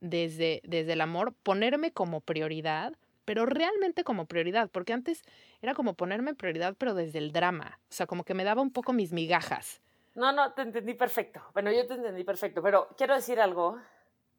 [0.00, 2.94] desde, desde el amor, ponerme como prioridad,
[3.24, 5.22] pero realmente como prioridad, porque antes
[5.62, 8.72] era como ponerme prioridad, pero desde el drama, o sea, como que me daba un
[8.72, 9.80] poco mis migajas.
[10.14, 11.40] No, no, te entendí perfecto.
[11.52, 13.78] Bueno, yo te entendí perfecto, pero quiero decir algo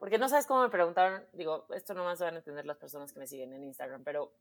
[0.00, 3.12] porque no sabes cómo me preguntaron, digo, esto no más van a entender las personas
[3.12, 4.32] que me siguen en Instagram, pero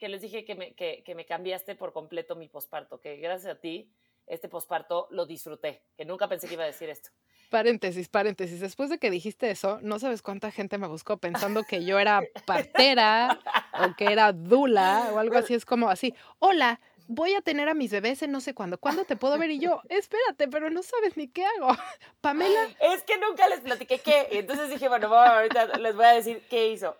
[0.00, 3.56] que les dije que me, que, que me cambiaste por completo mi posparto, que gracias
[3.56, 3.92] a ti
[4.26, 7.10] este posparto lo disfruté, que nunca pensé que iba a decir esto.
[7.50, 8.60] Paréntesis, paréntesis.
[8.60, 12.22] Después de que dijiste eso, no sabes cuánta gente me buscó pensando que yo era
[12.46, 13.40] partera
[13.78, 15.54] o que era dula o algo así.
[15.54, 18.78] Es como así, hola, voy a tener a mis bebés en no sé cuándo.
[18.78, 19.50] ¿Cuándo te puedo ver?
[19.50, 21.76] Y yo, espérate, pero no sabes ni qué hago.
[22.20, 22.68] Pamela.
[22.80, 24.28] Es que nunca les platiqué qué.
[24.30, 26.96] Y entonces dije, bueno, ahorita les voy a decir qué hizo.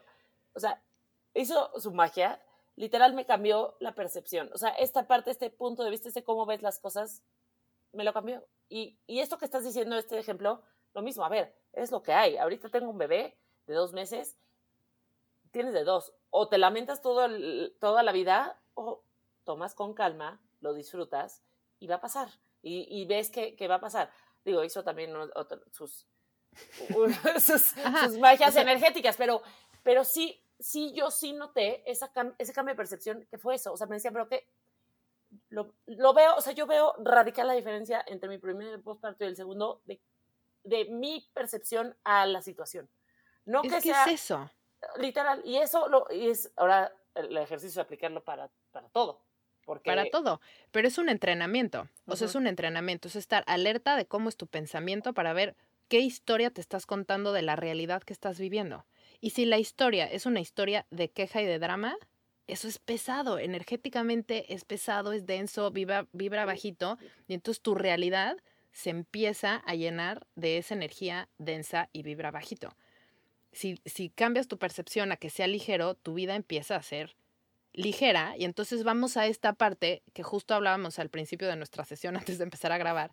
[0.53, 0.83] O sea,
[1.33, 2.41] hizo su magia.
[2.81, 4.49] Literal me cambió la percepción.
[4.55, 7.23] O sea, esta parte, este punto de vista, este cómo ves las cosas,
[7.93, 8.43] me lo cambió.
[8.71, 10.63] Y, y esto que estás diciendo, este ejemplo,
[10.95, 11.23] lo mismo.
[11.23, 12.39] A ver, es lo que hay.
[12.39, 14.39] Ahorita tengo un bebé de dos meses.
[15.51, 16.15] Tienes de dos.
[16.31, 17.29] O te lamentas todo
[17.81, 19.03] toda la vida o
[19.45, 21.43] tomas con calma, lo disfrutas
[21.81, 22.31] y va a pasar.
[22.63, 24.11] Y, ves que, va a pasar.
[24.43, 25.13] Digo, hizo también
[25.73, 26.07] sus,
[27.43, 29.43] sus, magias energéticas, pero,
[29.83, 33.73] pero sí, sí, yo sí noté esa, ese cambio de percepción que fue eso.
[33.73, 34.47] O sea, me decía, pero que
[35.49, 35.75] lo,
[36.15, 39.81] veo, o sea, yo veo radical la diferencia entre mi primer postparto y el segundo
[39.85, 40.01] de,
[40.65, 42.89] de mi percepción a la situación.
[43.45, 44.51] No es que, sea, es eso?
[44.97, 49.23] Literal, y eso lo, y es ahora el ejercicio de aplicarlo para, para todo.
[49.85, 50.41] Para todo.
[50.73, 51.89] Pero es un entrenamiento.
[52.07, 53.07] O sea, es un entrenamiento.
[53.07, 55.55] Es estar alerta de cómo es tu pensamiento para ver
[55.89, 58.85] qué historia te estás contando de la realidad que estás viviendo.
[59.21, 61.97] Y si la historia es una historia de queja y de drama,
[62.47, 63.39] eso es pesado.
[63.39, 66.99] Energéticamente es pesado, es denso, vibra, vibra bajito.
[67.29, 68.37] Y entonces tu realidad
[68.73, 72.75] se empieza a llenar de esa energía densa y vibra bajito.
[73.53, 77.17] Si, si cambias tu percepción a que sea ligero, tu vida empieza a ser
[77.73, 82.17] ligera y entonces vamos a esta parte que justo hablábamos al principio de nuestra sesión
[82.17, 83.13] antes de empezar a grabar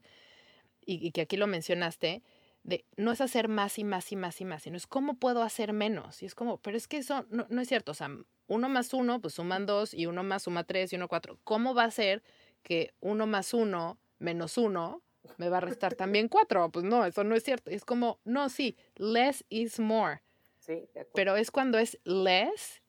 [0.87, 2.23] y, que aquí lo mencionaste,
[2.67, 5.41] de no es hacer más y más y más y más, sino es cómo puedo
[5.41, 6.21] hacer menos.
[6.21, 7.93] Y es como, pero es que eso no, no es cierto.
[7.93, 8.09] O sea,
[8.47, 11.39] uno más uno, pues suman dos y uno más suma tres y uno cuatro.
[11.45, 12.21] ¿Cómo va a ser
[12.63, 15.01] que uno más uno menos uno
[15.37, 16.69] me va a restar también cuatro?
[16.69, 17.71] Pues no, eso no es cierto.
[17.71, 20.21] Es como, no, sí, less is more.
[20.59, 22.81] Sí, pero es cuando es less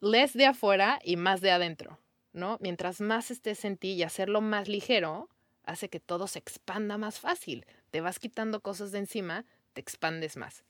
[0.00, 1.98] less de afuera y más de adentro,
[2.34, 2.58] ¿no?
[2.60, 5.30] Mientras más estés en ti y hacerlo más ligero,
[5.64, 7.66] hace que todo se expanda más fácil.
[7.90, 10.64] Te vas quitando cosas de encima, te expandes más.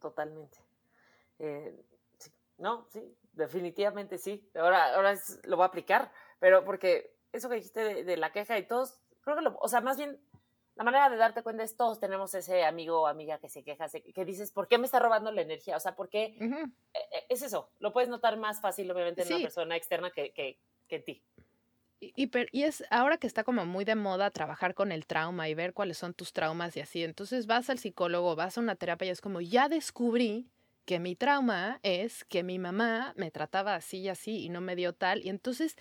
[0.00, 0.58] Totalmente.
[1.38, 1.84] Eh,
[2.58, 4.48] no, sí, definitivamente sí.
[4.54, 8.58] Ahora, ahora lo voy a aplicar, pero porque eso que dijiste de, de la queja
[8.58, 10.20] y todos, creo que lo, o sea, más bien
[10.80, 13.86] la manera de darte cuenta es todos tenemos ese amigo o amiga que se queja,
[13.88, 15.76] que dices, ¿por qué me está robando la energía?
[15.76, 16.36] O sea, ¿por qué?
[16.38, 20.32] E, e, es eso, lo puedes notar más fácil, obviamente, en una persona externa que,
[20.32, 21.22] que, que en ti.
[22.00, 25.54] Y, y, es ahora que está como muy de moda trabajar con el trauma y
[25.54, 27.04] ver cuáles son tus traumas y así.
[27.04, 30.48] Entonces vas al psicólogo, vas a una terapia y es como, ya descubrí
[30.86, 34.76] que mi trauma es que mi mamá me trataba así y así y no me
[34.76, 35.24] dio tal.
[35.24, 35.76] Y entonces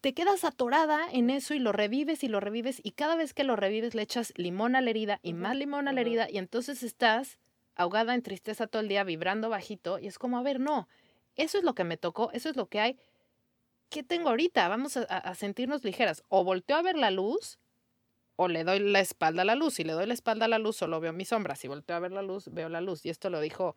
[0.00, 3.42] te quedas atorada en eso y lo revives y lo revives y cada vez que
[3.42, 6.38] lo revives le echas limón a la herida y más limón a la herida y
[6.38, 7.38] entonces estás
[7.74, 10.88] ahogada en tristeza todo el día, vibrando bajito y es como, a ver, no,
[11.34, 12.98] eso es lo que me tocó, eso es lo que hay.
[13.88, 14.68] ¿Qué tengo ahorita?
[14.68, 16.22] Vamos a, sentirnos ligeras.
[16.28, 17.58] O volteo a ver la luz
[18.36, 19.74] o le doy la espalda a la luz.
[19.74, 21.56] Si le doy la espalda a la luz, solo veo mi sombra.
[21.56, 23.04] Si volteo a ver la luz, veo la luz.
[23.06, 23.76] Y esto lo dijo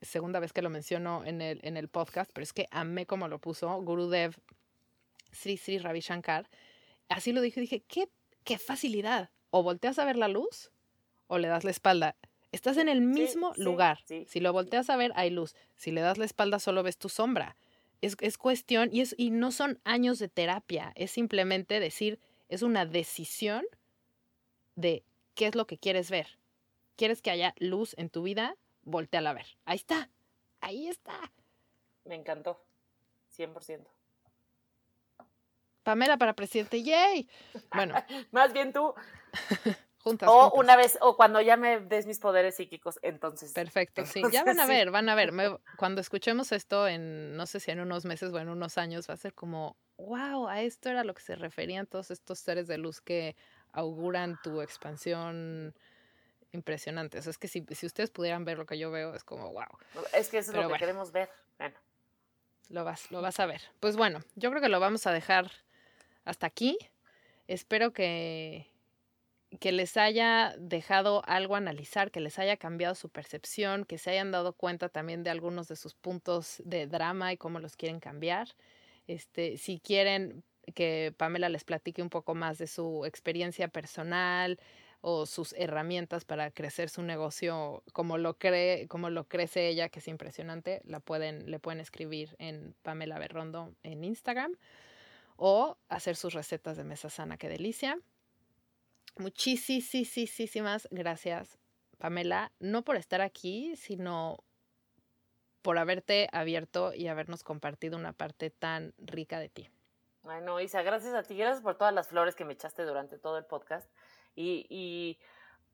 [0.00, 3.28] segunda vez que lo menciono en el, en el podcast, pero es que amé como
[3.28, 4.34] lo puso Gurudev
[5.32, 6.48] Sri Sri Ravi Shankar,
[7.08, 8.08] así lo dije, dije, ¿qué,
[8.44, 9.30] qué facilidad.
[9.50, 10.70] O volteas a ver la luz
[11.26, 12.16] o le das la espalda.
[12.52, 14.00] Estás en el mismo lugar.
[14.26, 15.54] Si lo volteas a ver, hay luz.
[15.76, 17.56] Si le das la espalda, solo ves tu sombra.
[18.02, 22.60] Es, es cuestión, y, es, y no son años de terapia, es simplemente decir, es
[22.60, 23.64] una decisión
[24.74, 26.38] de qué es lo que quieres ver.
[26.96, 28.56] ¿Quieres que haya luz en tu vida?
[28.82, 29.46] Voltea a ver.
[29.64, 30.10] Ahí está.
[30.60, 31.32] Ahí está.
[32.04, 32.62] Me encantó.
[33.36, 33.86] 100%.
[35.82, 37.28] Pamela para presidente, ¡yay!
[37.74, 37.94] Bueno.
[38.30, 38.94] Más bien tú.
[40.02, 40.28] juntas.
[40.30, 43.52] O una vez, o cuando ya me des mis poderes psíquicos, entonces.
[43.52, 44.22] Perfecto, sí.
[44.30, 45.32] Ya van a ver, van a ver.
[45.76, 49.14] cuando escuchemos esto en, no sé si en unos meses o en unos años, va
[49.14, 52.78] a ser como, wow, a esto era lo que se referían todos estos seres de
[52.78, 53.36] luz que
[53.72, 55.74] auguran tu expansión
[56.52, 57.18] impresionante.
[57.18, 59.52] O sea, es que si, si ustedes pudieran ver lo que yo veo, es como,
[59.52, 59.64] wow.
[60.12, 61.30] Es que eso es lo que queremos ver.
[61.58, 61.76] Bueno.
[62.68, 63.62] Lo vas, lo vas a ver.
[63.80, 65.50] Pues bueno, yo creo que lo vamos a dejar
[66.24, 66.78] hasta aquí.
[67.46, 68.71] Espero que,
[69.60, 74.10] que les haya dejado algo a analizar, que les haya cambiado su percepción, que se
[74.10, 78.00] hayan dado cuenta también de algunos de sus puntos de drama y cómo los quieren
[78.00, 78.48] cambiar.
[79.06, 80.44] Este, si quieren
[80.74, 84.58] que Pamela les platique un poco más de su experiencia personal
[85.00, 89.98] o sus herramientas para crecer su negocio como lo cree, como lo crece ella, que
[89.98, 94.54] es impresionante, la pueden, le pueden escribir en Pamela Berrondo en Instagram
[95.36, 97.98] o hacer sus recetas de mesa sana, qué delicia.
[99.16, 101.58] Muchísimas gracias,
[101.98, 104.42] Pamela, no por estar aquí, sino
[105.62, 109.70] por haberte abierto y habernos compartido una parte tan rica de ti.
[110.24, 113.18] Ay, no, Isa, gracias a ti, gracias por todas las flores que me echaste durante
[113.18, 113.90] todo el podcast
[114.34, 115.18] y, y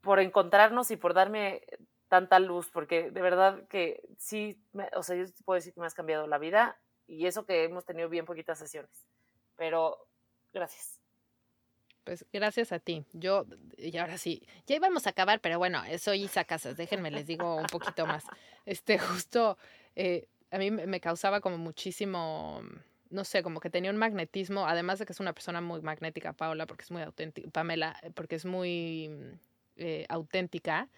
[0.01, 1.62] por encontrarnos y por darme
[2.09, 4.62] tanta luz, porque de verdad que sí,
[4.95, 7.84] o sea, yo puedo decir que me has cambiado la vida y eso que hemos
[7.84, 9.07] tenido bien poquitas sesiones,
[9.57, 10.07] pero
[10.53, 11.01] gracias.
[12.09, 13.05] Pues gracias a ti.
[13.13, 13.45] Yo,
[13.77, 17.57] y ahora sí, ya íbamos a acabar, pero bueno, soy Isa Casas, déjenme les digo
[17.57, 18.25] un poquito más.
[18.65, 19.59] Este, justo,
[19.95, 22.63] eh, a mí me causaba como muchísimo,
[23.11, 26.33] no sé, como que tenía un magnetismo, además de que es una persona muy magnética,
[26.33, 29.11] Paula, porque es muy auténtica, Pamela, porque es muy
[29.77, 30.89] eh, auténtica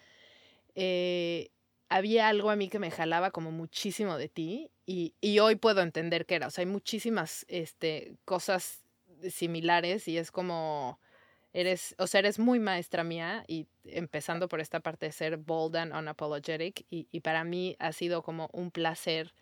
[0.75, 1.49] eh,
[1.89, 5.81] había algo a mí que me jalaba como muchísimo de ti y, y, hoy puedo
[5.81, 6.47] entender qué era.
[6.47, 8.81] O sea, hay muchísimas este, cosas
[9.29, 10.99] similares y es como,
[11.53, 15.75] eres, o sea, eres muy maestra mía y empezando por esta parte de ser bold
[15.75, 19.33] and unapologetic y, y para mí ha sido como un placer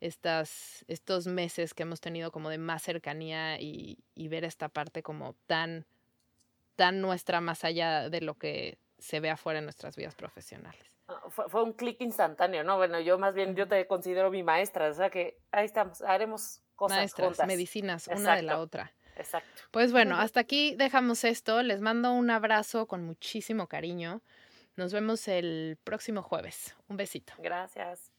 [0.00, 5.02] estas, estos meses que hemos tenido como de más cercanía y, y ver esta parte
[5.02, 5.86] como tan,
[6.76, 10.84] tan nuestra más allá de lo que se ve afuera en nuestras vidas profesionales.
[11.08, 12.76] Ah, fue, un clic instantáneo, ¿no?
[12.76, 16.62] Bueno, yo más bien, yo te considero mi maestra, o sea que ahí estamos, haremos
[16.76, 18.92] cosas Maestras, medicinas, una de la otra.
[19.18, 19.62] Exacto.
[19.70, 21.62] Pues bueno, hasta aquí dejamos esto.
[21.62, 24.22] Les mando un abrazo con muchísimo cariño.
[24.76, 26.76] Nos vemos el próximo jueves.
[26.88, 27.32] Un besito.
[27.38, 28.12] Gracias.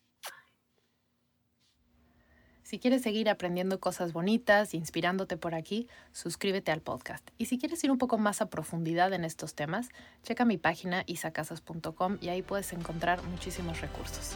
[2.69, 7.27] Si quieres seguir aprendiendo cosas bonitas, inspirándote por aquí, suscríbete al podcast.
[7.39, 9.89] Y si quieres ir un poco más a profundidad en estos temas,
[10.21, 14.35] checa mi página isacasas.com y ahí puedes encontrar muchísimos recursos.